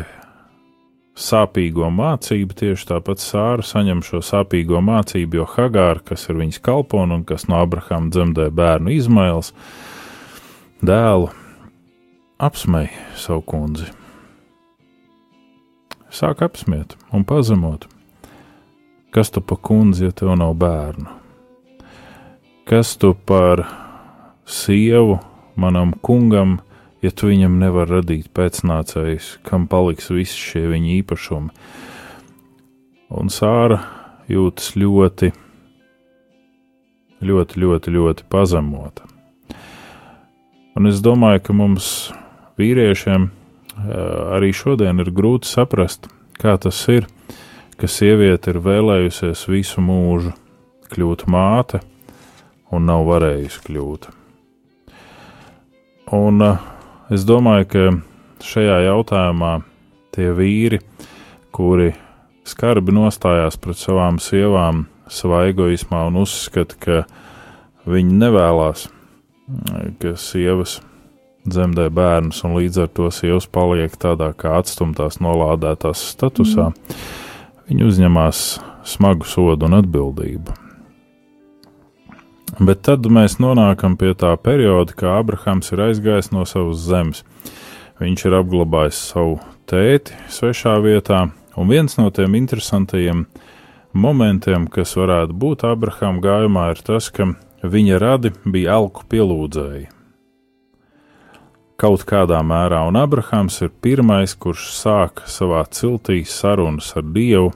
sāpīgo 1.20 1.90
mācību, 1.94 2.58
tieši 2.58 2.90
tāpat 2.90 3.22
Sāra 3.22 3.66
saņem 3.66 4.02
šo 4.06 4.24
sāpīgo 4.26 4.82
mācību, 4.84 5.42
jo 5.42 5.48
Hagāra, 5.56 6.02
kas 6.04 6.28
ir 6.30 6.40
viņas 6.42 6.62
kalpona 6.66 7.20
un 7.20 7.26
kas 7.28 7.48
no 7.50 7.62
Abrahama 7.62 8.10
dzemdē 8.14 8.50
bērnu 8.54 8.96
Izmails, 8.98 9.54
dēlu, 10.82 11.30
apsmēja 12.42 13.12
savu 13.20 13.46
kundzi 13.46 13.92
sāk 16.14 16.44
apsmiet 16.46 16.94
un 17.14 17.26
pazemot. 17.26 17.88
Kas 19.14 19.32
tu 19.34 19.42
pa 19.42 19.58
kundzi, 19.58 20.08
ja 20.08 20.14
tev 20.14 20.34
nav 20.38 20.54
bērnu? 20.62 21.10
Kas 22.70 22.96
tu 22.98 23.14
par 23.14 23.66
sievu 24.46 25.20
manam 25.60 25.94
kungam, 26.02 26.60
ja 27.04 27.12
tu 27.12 27.30
viņam 27.30 27.60
nevar 27.60 27.90
radīt 27.92 28.30
pēcnācējus, 28.36 29.38
kam 29.44 29.68
paliks 29.72 30.10
visi 30.14 30.40
šie 30.40 30.66
viņa 30.72 30.94
īpašumi? 31.02 31.52
Un 33.14 33.30
Sāra 33.30 33.82
jūtas 34.32 34.74
ļoti, 34.80 35.34
ļoti, 37.22 37.60
ļoti, 37.64 37.94
ļoti 37.94 38.28
pazemota. 38.32 39.06
Un 40.74 40.90
es 40.90 41.04
domāju, 41.06 41.44
ka 41.46 41.54
mums, 41.54 41.88
vīriešiem, 42.58 43.28
arī 44.34 44.50
šodien 44.56 45.04
ir 45.04 45.12
grūti 45.14 45.52
saprast, 45.52 46.08
kā 46.40 46.56
tas 46.58 46.80
ir, 46.90 47.06
ka 47.78 47.90
sieviete 47.90 48.54
ir 48.54 48.62
vēlējusies 48.64 49.46
visu 49.52 49.84
mūžu 49.86 50.34
kļūt 50.94 51.28
māte 51.30 51.84
un 52.74 52.88
nav 52.90 53.06
varējusi 53.10 53.64
kļūt. 53.68 54.10
Un 56.14 56.42
es 57.14 57.26
domāju, 57.30 57.68
ka 57.70 57.84
šajā 58.44 58.80
jautājumā 58.88 59.54
tie 60.14 60.32
vīri, 60.36 60.80
kuri 61.54 61.92
skarbi 62.48 62.96
nostājās 62.96 63.58
pret 63.62 63.80
savām 63.80 64.20
sievām, 64.22 64.86
savā 65.12 65.46
egoismā 65.52 66.06
un 66.10 66.22
uzskata, 66.24 66.80
ka 66.80 67.04
viņi 67.90 68.18
nevēlas, 68.24 68.88
ka 70.02 70.16
sievas 70.20 70.80
dzemdē 71.44 71.90
bērnus, 71.94 72.42
un 72.48 72.58
līdz 72.58 72.84
ar 72.86 72.92
to 72.96 73.10
sievas 73.12 73.48
paliek 73.52 73.96
tādā 74.00 74.32
kā 74.38 74.56
atstumtās, 74.62 75.20
nolādētās 75.24 76.06
statusā, 76.14 76.72
mm. 76.72 77.08
viņi 77.70 77.90
uzņemās 77.92 78.44
smagu 78.96 79.28
sodu 79.28 79.68
un 79.68 79.82
atbildību. 79.82 80.63
Bet 82.60 82.84
tad 82.86 83.08
mēs 83.10 83.40
nonākam 83.42 83.96
pie 83.98 84.12
tā 84.14 84.36
perioda, 84.38 84.94
kad 84.94 85.16
Abrahams 85.18 85.72
ir 85.74 85.82
aizgājis 85.88 86.30
no 86.36 86.46
savas 86.46 86.84
zemes. 86.86 87.24
Viņš 88.02 88.28
ir 88.28 88.36
apglabājis 88.38 89.00
savu 89.14 89.40
tēti 89.70 90.14
svešā 90.30 90.76
vietā, 90.84 91.24
un 91.58 91.72
viens 91.72 91.98
no 91.98 92.12
tiem 92.14 92.36
interesantajiem 92.38 93.26
momentiem, 93.94 94.68
kas 94.70 94.94
varētu 95.00 95.34
būt 95.34 95.66
Abrahama 95.66 96.22
gājumā, 96.22 96.70
ir 96.76 96.86
tas, 96.86 97.10
ka 97.10 97.32
viņa 97.64 98.00
radi 98.02 98.34
bija 98.46 98.78
elku 98.78 99.08
pielūdzēji 99.10 99.90
kaut 101.84 102.06
kādā 102.08 102.38
mērā, 102.46 102.84
un 102.88 102.96
Abrahams 102.96 103.58
ir 103.66 103.72
pirmais, 103.84 104.36
kurš 104.40 104.70
sāk 104.78 105.26
savā 105.28 105.66
ciltī 105.74 106.22
sarunas 106.24 106.94
ar 106.96 107.04
Dievu, 107.16 107.50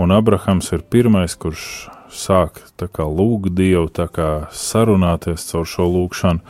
un 0.00 0.14
Abrahams 0.14 0.70
ir 0.72 0.86
pirmais, 0.88 1.34
kurš 1.36 1.66
sāk 2.12 2.60
lūgt 2.98 3.54
Dievu, 3.56 3.88
sarunāties 4.52 5.46
caur 5.50 5.66
šo 5.66 5.88
lūgšanu, 5.88 6.40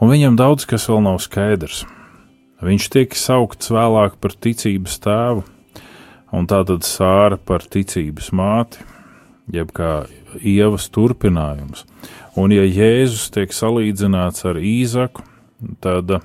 un 0.00 0.12
viņam 0.12 0.36
daudz 0.36 0.66
kas 0.68 0.88
vēl 0.88 1.02
nav 1.06 1.20
skaidrs. 1.24 1.84
Viņš 2.60 2.88
tiek 2.92 3.14
saukts 3.16 3.72
vēlāk 3.72 4.18
par 4.20 4.34
ticības 4.36 4.98
tēvu, 5.00 5.44
un 6.36 6.46
tātad 6.46 6.84
sāra 6.84 7.38
par 7.40 7.64
ticības 7.64 8.30
māti, 8.36 8.84
jeb 9.50 9.72
kā 9.72 10.04
ievas 10.44 10.90
turpinājums. 10.92 11.86
Un 12.38 12.52
ja 12.54 12.62
Jēzus 12.62 13.30
tiek 13.34 13.54
salīdzināts 13.54 14.44
ar 14.46 14.60
Īzaku, 14.60 15.24
tad 15.82 16.20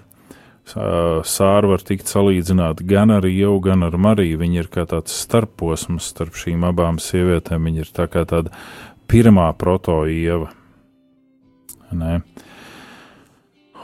sāra 0.65 1.69
var 1.69 1.83
tikt 1.85 2.09
salīdzināta 2.09 2.85
gan 2.87 3.13
ar 3.13 3.25
Ievu, 3.29 3.59
gan 3.61 3.85
ar 3.85 3.97
Mariju. 4.01 4.39
Viņa 4.41 4.61
ir 4.63 4.69
kā 4.73 4.85
tāds 4.89 5.13
starposms 5.13 6.09
starp 6.11 6.37
šīm 6.39 6.65
abām 6.65 6.97
sievietēm. 7.01 7.69
Viņa 7.69 7.83
ir 7.83 7.91
tā 7.93 8.07
kā 8.09 8.25
tāda 8.25 8.53
pirmā 9.11 9.51
proto-ieva. 9.57 10.49
Nē. 11.95 12.19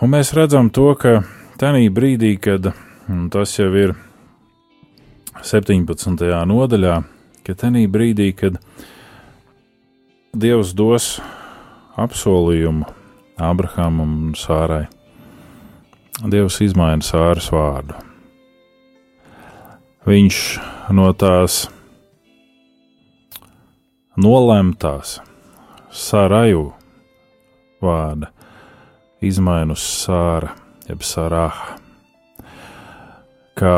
Un 0.01 0.09
mēs 0.09 0.33
redzam 0.33 0.71
to, 0.73 0.89
ka 0.97 1.21
tajā 1.61 1.91
brīdī, 1.93 2.33
kad 2.41 2.71
tas 3.31 3.53
jau 3.59 3.69
ir 3.77 3.93
17. 5.45 6.25
nodaļā, 6.49 6.95
ka 7.45 7.53
tajā 7.53 7.85
brīdī, 7.91 8.31
kad 8.33 8.57
Dievs 10.31 10.71
dos 10.73 11.19
apsolījumu 11.99 12.87
Abrahamam 13.41 14.11
un 14.29 14.33
Sārai, 14.39 14.85
Dievs 16.21 16.59
izmaina 16.61 17.01
sāras 17.01 17.47
vārdu. 17.49 17.95
Viņš 20.05 20.37
no 20.93 21.07
tās 21.17 21.63
nolemtās 24.21 25.15
saraju 25.89 26.67
vārda 27.81 28.29
izmaina 29.25 29.73
uz 29.73 29.81
sāra, 29.81 30.53
jeb 30.85 31.01
sārāha. 31.05 31.77
Kā 33.57 33.77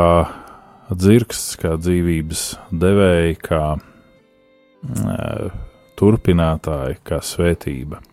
dzirksts, 0.91 1.57
kā 1.63 1.77
dzīvības 1.79 2.47
devēja, 2.71 3.35
kā 3.43 3.65
e, 3.75 5.51
turpinātāja, 5.99 6.99
kā 7.07 7.23
svētība. 7.23 8.03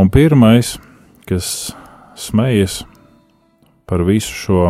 Un 0.00 0.08
pirmais, 0.08 0.78
kas 1.28 1.74
smejas 2.16 2.78
par 3.84 4.00
visu 4.08 4.32
šo 4.32 4.60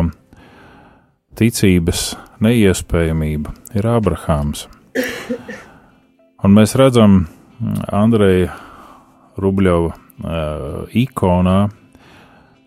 ticības 1.39 2.01
neiespējamību, 2.43 3.53
ir 3.79 3.87
Abrahāms. 3.87 4.65
Un 6.43 6.51
mēs 6.57 6.75
redzam 6.75 7.29
Andreja 7.87 8.51
Rubļova 9.39 9.93
uh, 9.95 10.91
ikonā 10.99 11.57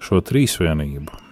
šo 0.01 0.25
trīsvienību. 0.25 1.23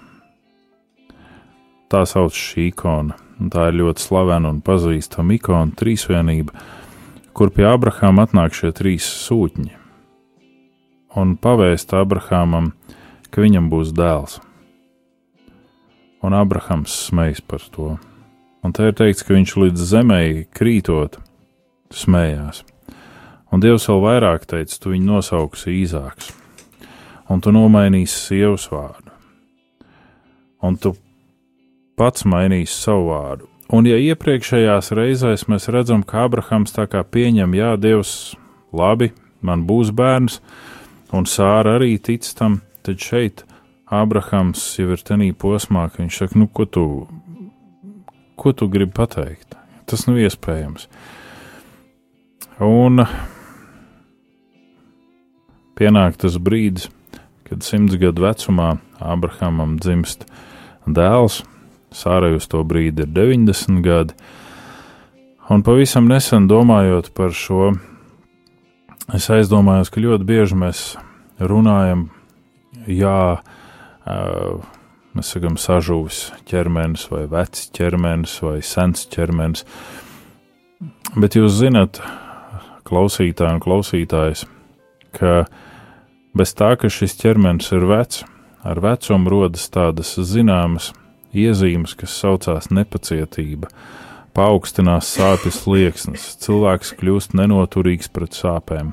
Tā 1.89 2.07
sauc 2.12 2.37
šī 2.37 2.74
ikona. 2.74 3.16
Tā 3.49 3.70
ir 3.70 3.80
ļoti 3.80 4.05
slavena 4.05 4.53
un 4.53 4.61
pazīstama 4.61 5.41
ikona, 5.41 5.72
trīsvienība, 5.80 6.66
kur 7.33 7.57
pie 7.57 7.70
Abrahāma 7.72 8.28
atnāk 8.28 8.59
šie 8.59 8.76
trīs 8.76 9.09
sūtņi 9.30 9.78
un 11.19 11.37
pavēst 11.37 11.93
Abrahamam, 11.97 12.73
ka 13.33 13.45
viņam 13.45 13.69
būs 13.73 13.93
dēls. 13.97 14.39
Un 16.23 16.37
Abrahams 16.39 16.95
smejas 17.09 17.43
par 17.43 17.65
to. 17.75 17.97
Un 18.63 18.73
te 18.73 18.87
ir 18.87 18.95
teikts, 18.95 19.25
ka 19.27 19.35
viņš 19.35 19.57
līdz 19.59 19.87
zemē 19.91 20.23
krītot, 20.55 21.19
smējās. 21.91 22.63
Un 23.53 23.61
Dievs 23.61 23.89
vēl 23.91 24.01
vairāk 24.05 24.47
teica, 24.49 24.79
tu 24.81 24.95
viņu 24.95 25.09
nosauksi 25.11 25.75
īzāks, 25.83 26.31
un 27.29 27.43
tu 27.45 27.53
nomainīsi 27.53 28.29
sievas 28.31 28.69
vārdu, 28.73 29.11
un 30.65 30.79
tu 30.81 30.95
pats 32.01 32.25
mainīsi 32.25 32.79
savu 32.79 33.11
vārdu. 33.11 33.49
Un 33.73 33.89
ja 33.89 33.99
iepriekšējās 34.01 34.93
reizēs 34.97 35.47
mēs 35.49 35.69
redzam, 35.73 36.01
ka 36.05 36.27
Abrahams 36.27 36.73
tā 36.77 36.87
kā 36.93 37.03
pieņem, 37.05 37.55
jā, 37.57 37.75
Dievs, 37.81 38.35
labi, 38.73 39.11
man 39.45 39.67
būs 39.69 39.93
bērns, 39.97 40.41
un 41.13 41.29
Sāra 41.29 41.77
arī 41.79 41.97
tic 42.01 42.27
tam, 42.37 42.61
tad 42.83 43.01
šeit 43.01 43.45
Ābrahams 43.93 44.63
jau 44.79 44.95
ir 44.95 45.03
tenī 45.05 45.33
posmā, 45.37 45.89
ka 45.93 46.01
viņš 46.01 46.19
saka, 46.23 46.39
nu, 46.41 46.49
ko 46.49 46.65
tu, 46.65 46.85
ko 48.41 48.53
tu 48.57 48.69
gribi 48.73 48.95
pateikt? 48.97 49.59
Tas 49.85 50.07
nav 50.09 50.17
iespējams. 50.23 50.87
Un 52.65 53.05
pienāk 55.77 56.17
tas 56.23 56.39
brīdis, 56.41 56.89
kad 57.49 57.65
simts 57.67 57.99
gadu 58.01 58.25
vecumā 58.25 58.77
Ābrahamam 59.03 59.77
dzimst 59.83 60.25
dēls, 60.87 61.43
Sārai 61.93 62.33
uz 62.39 62.47
to 62.49 62.63
brīdi 62.65 63.05
ir 63.05 63.11
90 63.13 63.83
gadi, 63.85 64.15
un 65.53 65.61
pavisam 65.61 66.07
nesen 66.09 66.47
domājot 66.49 67.11
par 67.13 67.35
šo, 67.37 67.75
es 69.11 69.28
aizdomājos, 69.32 69.90
ka 69.90 70.03
ļoti 70.03 70.26
bieži 70.28 70.59
mēs 70.59 70.82
runājam, 71.42 72.07
jā, 72.86 73.42
mēs 75.16 75.32
sakām, 75.34 75.59
sažuvis 75.61 76.28
ķermenis, 76.48 77.09
vai 77.12 77.24
vecs 77.30 77.68
ķermenis, 77.74 78.38
vai 78.44 78.61
sens 78.66 79.07
ķermenis. 79.12 79.66
Bet 81.18 81.36
jūs 81.36 81.59
zinat, 81.59 82.00
klausītāji 82.88 83.59
un 83.59 83.62
klausītājs, 83.62 84.46
ka 85.16 85.44
bez 86.36 86.55
tā, 86.57 86.72
ka 86.80 86.90
šis 86.92 87.18
ķermenis 87.20 87.72
ir 87.76 87.86
vecs, 87.90 88.22
ar 88.62 88.80
vecumu 88.82 89.30
rodas 89.32 89.66
tādas 89.72 90.14
zināmas 90.16 90.92
iezīmes, 91.32 91.96
kas 91.98 92.14
saucās 92.22 92.70
nepacietība, 92.70 93.70
paaugstinās 94.37 95.11
sāpes 95.16 95.62
slieksnis, 95.62 96.33
cilvēks 96.43 96.95
kļūst 97.01 97.37
nenoturīgs 97.39 98.11
pret 98.12 98.37
sāpēm. 98.37 98.93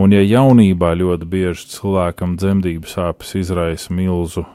Un, 0.00 0.14
ja 0.16 0.22
jaunībā 0.24 0.94
ļoti 0.96 1.28
bieži 1.28 1.68
cilvēkam 1.74 2.38
dzemdību 2.40 2.88
sāpes 2.88 3.34
izraisa 3.36 3.92
milzu 3.92 4.46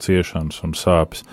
ciešanas 0.00 0.62
un 0.64 0.72
sāpes, 0.76 1.24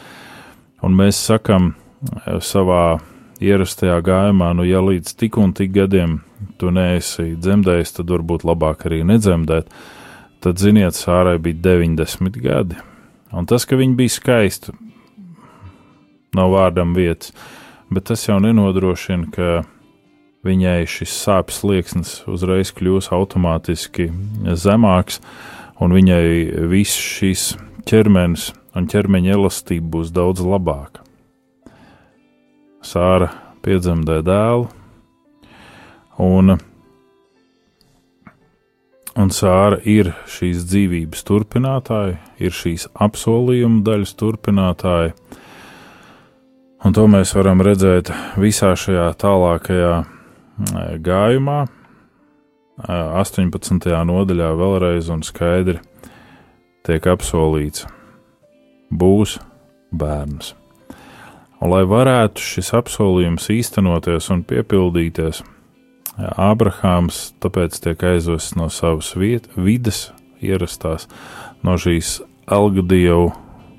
un 0.84 0.96
mēs 1.00 1.20
sakam 1.30 1.72
eh, 1.72 2.40
savā 2.44 3.00
ierastajā 3.44 3.98
gājumā, 4.04 4.52
nu, 4.58 4.68
ja 4.68 4.84
līdz 4.84 5.16
tik 5.20 5.40
un 5.40 5.54
tik 5.56 5.74
gadiem 5.76 6.20
tu 6.60 6.72
neesi 6.72 7.34
dzemdējis, 7.40 7.98
tad 8.00 8.12
varbūt 8.12 8.46
labāk 8.48 8.86
arī 8.88 9.02
nedzemdēt, 9.08 9.72
tad 10.44 10.60
ziniet, 10.60 10.98
Sārai 11.00 11.38
bija 11.42 11.62
90 11.72 12.40
gadi. 12.44 12.80
Un 13.34 13.48
tas, 13.50 13.66
ka 13.66 13.80
viņa 13.80 13.98
bija 13.98 14.14
skaista, 14.14 14.76
nav 16.38 16.52
vārdam 16.54 16.94
vietas, 16.98 17.34
bet 17.96 18.10
tas 18.10 18.26
jau 18.28 18.40
nenodrošina, 18.44 19.30
ka 19.34 19.64
viņai 20.44 20.84
šis 20.90 21.14
sāpes 21.24 21.62
slieksnis 21.62 22.16
uzreiz 22.30 22.74
kļūs 22.76 23.12
automātiski 23.16 24.10
zemāks, 24.60 25.22
un 25.80 25.96
viņai 25.96 26.68
viss 26.72 27.00
šis 27.00 27.54
ķermenis 27.88 28.52
un 28.76 28.90
ķermeņa 28.90 29.36
elastība 29.38 29.98
būs 29.98 30.12
daudz 30.14 30.44
labāka. 30.46 31.04
Sāra 32.84 33.30
piedzemdē 33.64 34.20
dēlu, 34.28 34.68
un, 36.20 36.58
un 39.16 39.32
Sāra 39.32 39.80
ir 39.88 40.12
šīs 40.28 40.66
dzīvības 40.68 41.24
turpinātāja, 41.30 42.18
ir 42.44 42.56
šīs 42.58 42.90
apsolījuma 43.06 43.86
daļas 43.88 44.18
turpinātāja, 44.20 45.14
un 46.84 46.96
to 46.96 47.06
mēs 47.08 47.34
varam 47.38 47.64
redzēt 47.64 48.12
visā 48.40 48.74
šajā 48.80 49.08
tālākajā 49.20 49.94
gājumā, 51.04 51.62
18. 52.84 53.94
nodaļā 54.10 54.50
vēlreiz 54.58 55.10
un 55.14 55.24
skaidri 55.26 55.80
tiek 56.84 57.08
apsolīts, 57.08 57.86
būs 58.92 59.38
bērns. 59.94 60.54
Un, 61.64 61.72
lai 61.72 61.84
varētu 61.88 62.44
šis 62.44 62.74
apsolījums 62.76 63.48
īstenoties 63.54 64.30
un 64.34 64.44
piepildīties, 64.48 65.44
Ābrahāms 66.14 67.32
tāpēc 67.42 67.80
tiek 67.82 68.04
aizvests 68.06 68.54
no 68.60 68.68
savas 68.70 69.16
viet, 69.18 69.48
vides, 69.58 70.12
ierastās 70.44 71.08
no 71.66 71.74
šīs 71.80 72.20
algadievu 72.46 73.32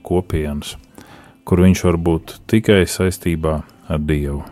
kopienas, 0.03 0.75
kur 1.45 1.64
viņš 1.64 1.84
var 1.88 1.99
būt 2.01 2.36
tikai 2.51 2.82
saistībā 2.88 3.59
ar 3.88 4.05
Dievu. 4.05 4.42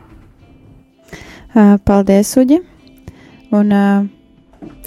Paldies, 1.84 2.32
Uģi! 2.40 2.62
Un 3.52 3.72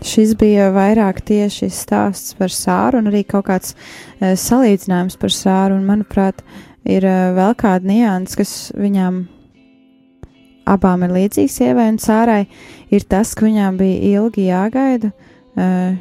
šis 0.05 0.33
bija 0.39 0.69
vairāk 0.73 1.21
tieši 1.25 1.69
stāsts 1.73 2.35
par 2.37 2.53
sāru 2.53 3.01
un 3.01 3.09
arī 3.11 3.23
kaut 3.27 3.47
kāds 3.49 3.75
uh, 3.75 4.33
salīdzinājums 4.39 5.17
par 5.21 5.33
sāru. 5.33 5.77
Un, 5.77 5.85
manuprāt, 5.87 6.43
ir 6.87 7.05
uh, 7.07 7.33
vēl 7.37 7.55
kāda 7.59 7.89
nianses, 7.89 8.37
kas 8.39 8.53
viņām 8.77 9.25
abām 10.69 11.05
ir 11.05 11.13
līdzīgs 11.13 11.59
sievai 11.59 11.89
un 11.93 11.99
sārai, 12.01 12.45
ir 12.93 13.05
tas, 13.09 13.35
ka 13.37 13.45
viņām 13.45 13.77
bija 13.81 14.15
ilgi 14.15 14.47
jāgaida 14.47 15.11
uh, 15.11 15.93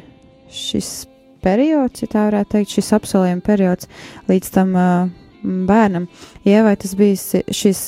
šis 0.49 1.05
periods, 1.45 2.01
ja 2.01 2.09
tā 2.09 2.25
varētu 2.31 2.55
teikt, 2.55 2.73
šis 2.73 2.95
apsolījuma 2.97 3.45
periods 3.45 3.91
līdz 4.31 4.51
tam. 4.57 4.73
Uh, 4.73 5.21
bērnam. 5.69 6.07
Ievai 6.47 6.75
tas 6.81 6.95
bija 6.97 7.41
šis 7.53 7.81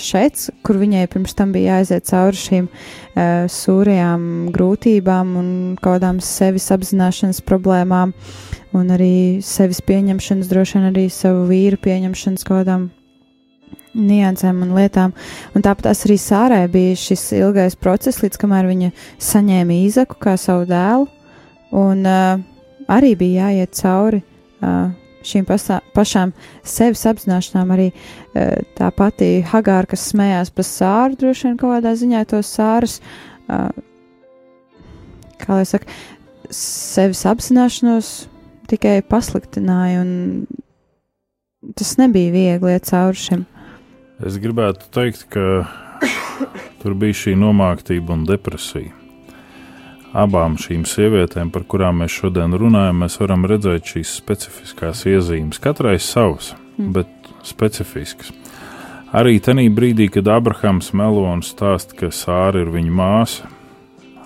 šeit, 0.00 0.46
kur 0.66 0.78
viņai 0.80 1.06
pirms 1.12 1.34
tam 1.36 1.52
bija 1.54 1.78
jāiziet 1.78 2.06
cauri 2.08 2.40
šīm 2.40 2.68
uh, 2.68 3.46
sūrijām 3.50 4.50
grūtībām 4.54 5.32
un 5.40 5.48
kādām 5.82 6.20
sevis 6.24 6.68
apzināšanas 6.74 7.42
problēmām, 7.46 8.12
un 8.76 8.92
arī 8.94 9.42
sevis 9.44 9.80
pieņemšanas, 9.86 10.50
droši 10.50 10.78
vien 10.78 10.90
arī 10.90 11.08
savu 11.12 11.46
vīru 11.50 11.80
pieņemšanas 11.82 12.46
kādām 12.46 12.90
niansēm 13.96 14.60
un 14.66 14.74
lietām. 14.76 15.14
Un 15.56 15.64
tāpat 15.64 15.88
arī 15.94 16.18
Sārai 16.20 16.66
bija 16.68 16.98
šis 17.00 17.30
ilgais 17.38 17.78
process, 17.80 18.20
līdz 18.24 18.40
kamēr 18.42 18.68
viņa 18.68 18.92
saņēma 19.30 19.80
īzaku 19.86 20.20
kā 20.20 20.36
savu 20.40 20.68
dēlu, 20.68 21.08
un 21.76 22.04
uh, 22.04 22.36
arī 22.92 23.14
bija 23.18 23.48
jāiet 23.48 23.74
cauri 23.80 24.20
uh, 24.20 24.92
šīm 25.26 25.46
pasā, 25.48 25.80
pašām 25.96 26.32
sevis 26.66 27.04
apzināšanām 27.10 27.72
arī 27.74 27.88
uh, 27.92 28.56
tā 28.78 28.90
pati 28.94 29.30
Hagāra, 29.46 29.88
kas 29.90 30.08
smējās 30.12 30.52
par 30.54 30.68
sāru, 30.68 31.18
droši 31.20 31.48
vien 31.48 31.58
kaut 31.60 31.76
kādā 31.76 31.94
ziņā 31.98 32.24
tos 32.30 32.52
sārus, 32.56 32.98
uh, 33.50 33.70
kā 35.42 35.58
lai 35.58 35.66
saka, 35.68 35.90
sevis 36.50 37.24
apzināšanos 37.28 38.12
tikai 38.70 38.98
pasliktināja, 39.06 40.02
un 40.02 41.74
tas 41.78 41.96
nebija 42.00 42.34
viegli 42.34 42.74
iet 42.74 42.86
cauri 42.90 43.22
šim. 43.22 43.46
Es 44.26 44.38
gribētu 44.40 44.88
teikt, 44.94 45.26
ka 45.30 45.66
tur 46.82 46.96
bija 46.98 47.16
šī 47.24 47.36
nomāktība 47.38 48.16
un 48.16 48.24
depresija 48.28 49.05
abām 50.16 50.56
šīm 50.60 50.86
sievietēm, 50.88 51.50
par 51.52 51.66
kurām 51.68 52.00
mēs 52.02 52.14
šodien 52.20 52.56
runājam, 52.56 53.02
mēs 53.04 53.18
varam 53.20 53.46
redzēt 53.48 53.92
šīs 53.92 54.14
specifiskās 54.22 55.04
iezīmes. 55.08 55.60
Katrai 55.62 55.98
savas, 56.02 56.54
mm. 56.76 56.92
bet 56.96 57.32
specifiskas. 57.46 58.32
Arī 59.16 59.38
tajā 59.40 59.68
brīdī, 59.72 60.08
kad 60.12 60.28
Abrahams 60.28 60.90
melo 60.96 61.26
un 61.30 61.44
stāsta, 61.46 61.96
ka 61.98 62.10
Sāra 62.12 62.64
ir 62.64 62.72
viņa 62.74 62.94
māsa, 62.96 63.50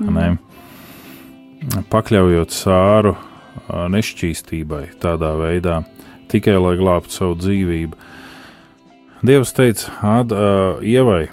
mm. 0.00 0.16
ne, 0.16 1.82
pakļaujot 1.92 2.54
Sāru 2.54 3.16
nešķīstībai 3.68 4.84
tādā 5.02 5.34
veidā, 5.38 5.82
tikai 6.30 6.56
lai 6.58 6.76
glābtu 6.80 7.18
savu 7.18 7.38
dzīvību. 7.42 7.98
Dievs 9.26 9.52
teica 9.52 10.14
uh, 10.22 10.80
Ievai 10.80 11.26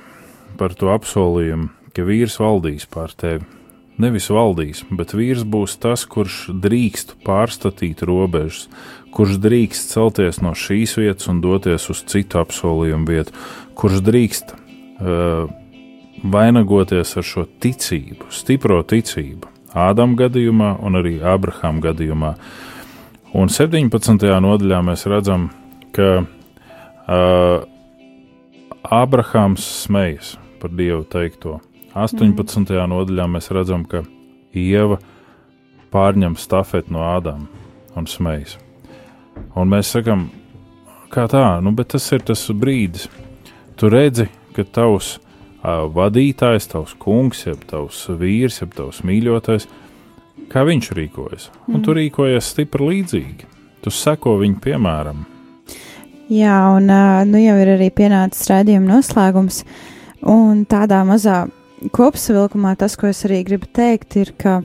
par 0.59 0.73
to 0.75 0.89
apsolījumu, 0.91 1.69
ka 1.95 2.03
vīrs 2.03 2.35
valdīs 2.41 2.89
pār 2.91 3.13
tevi 3.15 3.56
nevis 4.01 4.29
valdīs, 4.33 4.83
bet 4.93 5.15
vīrs 5.17 5.43
būs 5.47 5.77
tas, 5.81 6.05
kurš 6.09 6.47
drīkst 6.63 7.15
pārstatīt 7.25 8.03
robežas, 8.07 8.67
kurš 9.13 9.39
drīkst 9.41 9.93
celties 9.95 10.41
no 10.45 10.53
šīs 10.57 10.97
vietas 10.99 11.29
un 11.31 11.41
doties 11.41 11.89
uz 11.93 12.03
citu 12.09 12.41
apsolījumu 12.41 13.09
vietu, 13.09 13.35
kurš 13.77 14.01
drīkst 14.05 14.53
uh, 14.53 15.49
vainagoties 16.23 17.17
ar 17.17 17.25
šo 17.25 17.45
ticību, 17.61 18.31
stipro 18.33 18.81
ticību, 18.87 19.53
Ādama 19.77 20.15
gadījumā 20.17 20.71
un 20.81 20.97
arī 20.97 21.17
Abrahama 21.21 21.83
gadījumā. 21.83 22.31
Un 23.37 23.51
17. 23.51 24.23
nodaļā 24.41 24.79
mēs 24.87 25.03
redzam, 25.11 25.49
ka 25.93 26.23
uh, 26.23 27.65
Abrahams 28.81 29.65
smejas 29.83 30.37
par 30.61 30.73
Dievu 30.73 31.03
teikto 31.11 31.59
18. 32.03 32.63
Mm. 32.73 32.89
nodaļā 32.93 33.27
mēs 33.31 33.51
redzam, 33.55 33.85
ka 33.85 34.03
Ieva 34.57 34.99
pārņem 35.93 36.35
stafeti 36.39 36.93
no 36.93 37.03
Ādama 37.05 37.47
un 37.97 38.07
smejas. 38.09 38.57
Un 39.57 39.69
mēs 39.71 39.91
sakām, 39.93 40.27
kā 41.13 41.27
tā, 41.31 41.45
nu, 41.63 41.73
bet 41.77 41.93
tas 41.93 42.05
ir 42.13 42.23
tas 42.25 42.45
brīdis. 42.53 43.07
Tu 43.77 43.89
redzi, 43.93 44.27
ka 44.55 44.65
tavs 44.65 45.17
uh, 45.17 45.85
vadītājs, 45.93 46.69
tavs 46.71 46.95
kungs, 47.01 47.45
jeb 47.45 47.61
tavs 47.69 48.05
vīrs, 48.09 48.61
jeb 48.63 48.73
tavs 48.77 49.03
mīļotais, 49.05 49.67
kā 50.51 50.65
viņš 50.67 50.91
rīkojas. 50.97 51.49
Un 51.69 51.85
tu 51.85 51.95
rīkojies 51.97 52.53
stipri 52.53 52.91
līdzīgi. 52.91 53.49
Tu 53.83 53.93
seko 53.93 54.37
viņa 54.41 54.61
piemēram. 54.63 55.25
Jā, 56.33 56.57
un 56.75 56.89
ā, 56.91 57.23
nu 57.29 57.39
jau 57.39 57.55
ir 57.61 57.75
arī 57.77 57.91
pienācis 57.95 58.49
raidījuma 58.51 58.97
noslēgums. 58.97 59.61
Un 60.27 60.65
tādā 60.67 61.03
mazā 61.07 61.45
kopsavilkumā 61.93 62.75
tas, 62.79 62.95
ko 62.97 63.09
es 63.11 63.23
arī 63.27 63.43
gribu 63.47 63.69
teikt, 63.73 64.17
ir, 64.19 64.31
ka, 64.39 64.59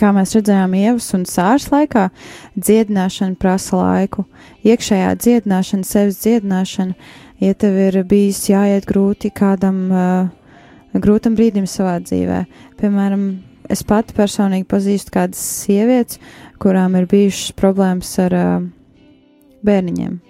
kā 0.00 0.12
mēs 0.16 0.34
redzējām, 0.36 0.74
ievas 0.78 1.08
un 1.16 1.26
sārs 1.28 1.68
laikā, 1.72 2.08
dziedināšana 2.56 3.38
prasa 3.40 3.78
laiku. 3.80 4.26
Iekšējā 4.66 5.12
dziedināšana, 5.22 5.86
sevis 5.86 6.20
dziedināšana, 6.24 6.96
ja 7.44 7.54
tev 7.54 7.78
ir 7.88 8.00
bijis 8.08 8.42
jāiet 8.50 8.88
grūti 8.88 9.30
kādam, 9.34 9.82
uh, 9.92 10.98
grūtam 10.98 11.38
brīdim 11.38 11.68
savā 11.70 11.98
dzīvē. 12.02 12.42
Piemēram, 12.80 13.28
es 13.70 13.84
pati 13.86 14.16
personīgi 14.16 14.68
pazīstu 14.70 15.14
kādas 15.14 15.42
sievietes, 15.64 16.20
kurām 16.62 16.98
ir 16.98 17.08
bijušas 17.10 17.54
problēmas 17.58 18.12
ar 18.26 18.36
uh, 18.36 18.54
bērniņiem. 19.66 20.22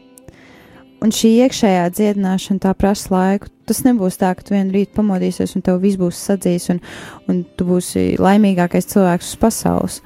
Un 1.04 1.12
šī 1.12 1.36
iekšējā 1.44 1.90
dziedināšana 1.92 2.64
tā 2.64 2.72
prasa 2.76 3.12
laiku. 3.12 3.55
Tas 3.66 3.82
nebūs 3.86 4.18
tā, 4.20 4.32
ka 4.38 4.46
tu 4.46 4.54
vienu 4.54 4.74
rītu 4.76 4.94
pamodīsies 4.96 5.56
un 5.58 5.64
tev 5.66 5.80
viss 5.82 5.98
būs 5.98 6.18
sadzīs 6.28 6.70
un, 6.74 6.82
un 7.26 7.42
tu 7.58 7.66
būsi 7.66 8.12
laimīgākais 8.22 8.86
cilvēks 8.92 9.32
uz 9.32 9.40
pasaules. 9.42 10.02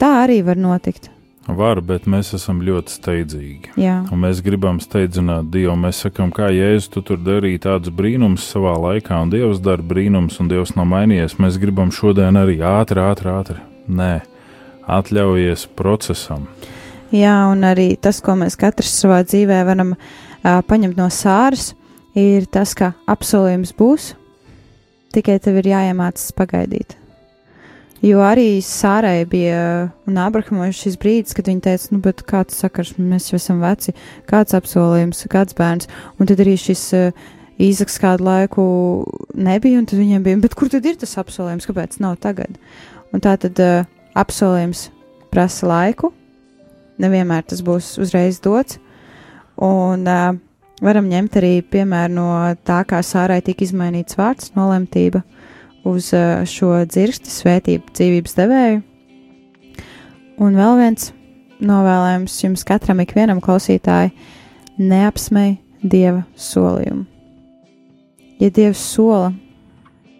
Tā 0.00 0.10
arī 0.24 0.42
var 0.46 0.58
notikt. 0.60 1.12
Var, 1.46 1.78
bet 1.86 2.08
mēs 2.10 2.32
esam 2.34 2.58
ļoti 2.66 2.90
steidzīgi. 2.90 3.72
Jā, 3.78 4.00
Un 4.10 4.18
mēs 4.24 4.40
gribam 4.42 4.80
steidzināt 4.82 5.52
Dievu. 5.54 5.76
Mēs 5.78 6.00
sakām, 6.02 6.32
kā 6.34 6.48
Jēzus, 6.50 6.88
tu 6.90 7.04
tur 7.06 7.20
darīji 7.22 7.62
tādus 7.68 7.94
brīnumus 7.94 8.48
savā 8.50 8.72
laikā, 8.82 9.20
un 9.22 9.30
Dievs 9.30 9.62
dara 9.62 9.84
brīnumus, 9.86 10.40
un 10.42 10.50
Dievs 10.50 10.74
nav 10.74 10.88
mainījies. 10.90 11.38
Mēs 11.38 11.60
gribam 11.62 11.94
šodien 11.94 12.34
arī 12.40 12.58
ātri, 12.66 12.98
ātri, 12.98 13.30
ātri. 13.30 13.62
Nē, 13.86 14.16
atļaujies 14.90 15.68
procesam. 15.78 16.48
Jā 17.14 17.36
un 17.52 17.62
arī 17.62 17.92
tas, 18.02 18.18
ko 18.18 18.34
mēs 18.38 18.58
katrs 18.58 18.90
savā 19.04 19.20
dzīvē 19.22 19.62
varam 19.68 19.94
uh, 19.94 20.58
paņemt 20.66 20.98
no 20.98 21.06
sāras, 21.14 21.76
ir 22.16 22.46
tas, 22.50 22.74
ka 22.76 22.94
apsolījums 23.10 23.74
būs, 23.76 24.14
tikai 25.14 25.38
tev 25.42 25.60
ir 25.60 25.70
jāiemācās 25.74 26.32
pagaidīt. 26.36 26.96
Jo 28.04 28.20
arī 28.20 28.60
Sārai 28.60 29.24
bija 29.28 29.88
un 30.06 30.18
Abrahamam 30.20 30.72
šis 30.74 30.98
brīdis, 31.00 31.34
kad 31.34 31.48
viņa 31.48 31.64
teica, 31.64 31.88
nu, 31.94 32.00
bet 32.04 32.20
kāds 32.28 32.58
sakars, 32.60 32.92
mēs 33.00 33.30
jau 33.30 33.40
esam 33.40 33.62
veci, 33.64 33.94
kāds 34.28 34.54
apsolījums, 34.56 35.24
kāds 35.32 35.56
bērns. 35.56 35.88
Un 36.20 36.28
tad 36.28 36.42
arī 36.44 36.58
šis 36.60 36.84
uh, 36.96 37.24
Īzaks 37.56 37.94
kādu 37.96 38.26
laiku 38.26 38.62
nebija, 39.32 39.78
un 39.80 39.86
tad 39.88 39.96
viņiem 39.96 40.24
bija, 40.26 40.38
bet 40.42 40.54
kur 40.58 40.68
tad 40.68 40.84
ir 40.84 40.98
tas 41.00 41.16
apsolījums, 41.16 41.64
kāpēc 41.64 41.96
nav 42.04 42.18
tagad? 42.20 42.58
Un 43.16 43.22
tā 43.24 43.32
tad 43.40 43.56
uh, 43.64 43.86
apsolījums 44.12 44.90
prasa 45.32 45.64
laiku, 45.70 46.10
nevienmēr 47.00 47.46
tas 47.48 47.64
būs 47.64 47.94
uzreiz 48.04 48.42
dots, 48.44 48.76
un 49.56 50.04
uh, 50.04 50.36
varam 50.84 51.08
ņemt 51.10 51.38
arī 51.40 51.52
piemēru 51.62 52.14
no 52.14 52.28
tā, 52.66 52.82
kā 52.88 53.00
Sārai 53.04 53.40
tika 53.44 53.64
izmainīts 53.64 54.18
vārds 54.18 54.52
nolemtība 54.56 55.22
uz 55.86 56.10
uh, 56.16 56.42
šo 56.48 56.82
dzirksti 56.84 57.32
svētību 57.32 57.94
dzīvības 57.94 58.36
devēju. 58.36 58.82
Un 60.42 60.58
vēl 60.58 60.80
viens 60.80 61.12
novēlējums 61.64 62.34
jums 62.42 62.66
katram 62.68 63.00
ikvienam 63.00 63.40
klausītāji- 63.40 64.12
neapsmej 64.92 65.56
Dieva 65.82 66.24
solījumu. 66.36 67.06
Ja 68.40 68.50
Dievs 68.50 68.78
sola, 68.78 69.32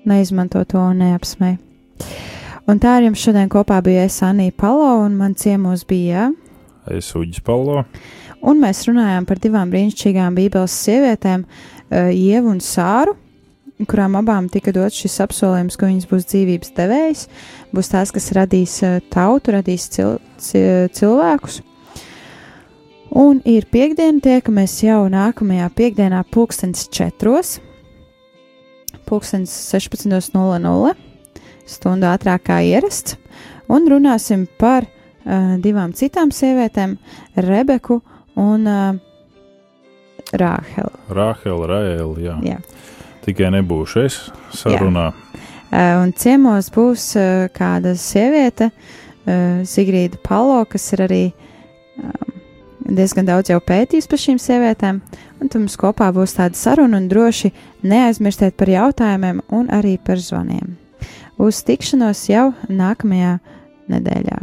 neizmanto 0.05 0.65
to 0.65 0.79
un 0.79 0.99
neapsmej. 1.03 1.59
Un 2.67 2.81
tā 2.81 2.97
ar 2.97 3.03
jums 3.03 3.21
šodien 3.21 3.49
kopā 3.49 3.83
bija 3.83 4.05
es 4.05 4.23
Anija 4.23 4.53
Palo 4.57 5.05
un 5.05 5.17
man 5.17 5.35
ciemos 5.35 5.85
bija, 5.85 6.33
Es 6.95 7.11
uģis 7.17 7.43
palo. 7.43 7.85
un 8.43 8.61
mēs 8.63 8.85
runājām 8.87 9.27
par 9.27 9.41
divām 9.43 9.71
brīnišķīgām 9.73 10.37
bībeles 10.39 10.75
sievietēm, 10.87 11.45
uh, 11.47 12.11
Ievu 12.15 12.53
un 12.55 12.61
Sāru, 12.63 13.17
kurām 13.91 14.15
abām 14.17 14.47
tika 14.49 14.73
dots 14.73 14.97
šis 15.03 15.19
apsolījums, 15.27 15.77
ka 15.77 15.89
viņas 15.91 16.07
būs 16.09 16.29
dzīvības 16.31 16.75
devējs, 16.77 17.27
būs 17.75 17.91
tās, 17.93 18.13
kas 18.15 18.31
radīs 18.37 18.79
uh, 18.87 19.01
tautu, 19.13 19.53
radīs 19.57 19.89
cil 19.93 20.19
ci- 20.39 20.89
cilvēkus. 20.97 21.61
Un 23.17 23.41
ir 23.49 23.65
piekdiena, 23.73 24.21
tiekamies 24.21 24.81
jau 24.85 25.07
nākamajā 25.09 25.69
piekdienā, 25.79 26.25
pulkstens 26.31 26.89
četros, 26.93 27.59
pulkstens 29.07 29.53
16.00, 29.73 30.95
stundu 31.67 32.09
ātrāk 32.11 32.45
kā 32.51 32.59
ierasts, 32.67 33.17
un 33.73 33.87
runāsim 33.89 34.45
par 34.59 34.87
uh, 35.27 35.57
divām 35.63 35.93
citām 35.97 36.33
sievietēm, 36.35 36.97
Rebeku 37.37 38.01
un 38.39 38.67
uh, 38.71 38.97
Rāhelu. 40.33 40.93
Rāhela, 41.11 41.71
Raēla, 41.71 42.21
jā. 42.23 42.37
Jā. 42.47 42.61
Tikai 43.27 43.51
nebūšu 43.59 44.05
es 44.07 44.21
sarunā. 44.55 45.11
Uh, 45.67 46.05
un 46.05 46.15
ciemos 46.15 46.71
būs 46.75 47.11
kāda 47.57 47.97
sieviete, 47.99 48.71
Zigrīda 49.67 50.21
Palo, 50.23 50.61
kas 50.71 50.85
ir 50.95 51.01
arī 51.03 51.23
diezgan 52.87 53.27
daudz 53.27 53.51
jau 53.51 53.59
pētījusi 53.59 54.11
par 54.11 54.23
šīm 54.23 54.39
sievietēm. 54.39 55.01
Un 55.41 55.51
tad 55.51 55.61
mums 55.61 55.77
kopā 55.81 56.13
būs 56.15 56.37
tāda 56.39 56.59
saruna, 56.59 57.01
un 57.01 57.09
droši 57.11 57.51
neaizmirstiet 57.87 58.57
par 58.57 58.71
jautājumiem 58.71 59.43
un 59.53 59.71
arī 59.75 59.97
par 59.99 60.23
zvaniem. 60.23 60.77
Uz 61.43 61.61
tikšanos 61.67 62.23
jau 62.31 62.53
nākamajā 62.71 63.39
nedēļā. 63.93 64.39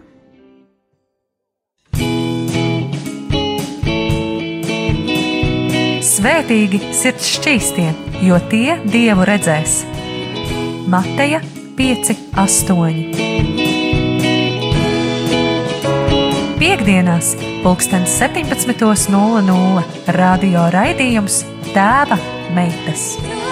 Svētīgi 6.24 6.78
sirds 6.96 7.26
šķīstie, 7.36 7.90
jo 8.24 8.38
tie 8.48 8.78
dievu 8.88 9.26
redzēs. 9.28 9.82
Mateja 10.88 11.42
5, 11.76 12.14
8. 12.40 13.12
Piektdienās, 16.64 17.36
pulkstens 17.68 18.16
17.00 18.24 19.84
radio 20.16 20.64
raidījums 20.72 21.44
Tēva 21.76 22.16
meitas. 22.56 23.43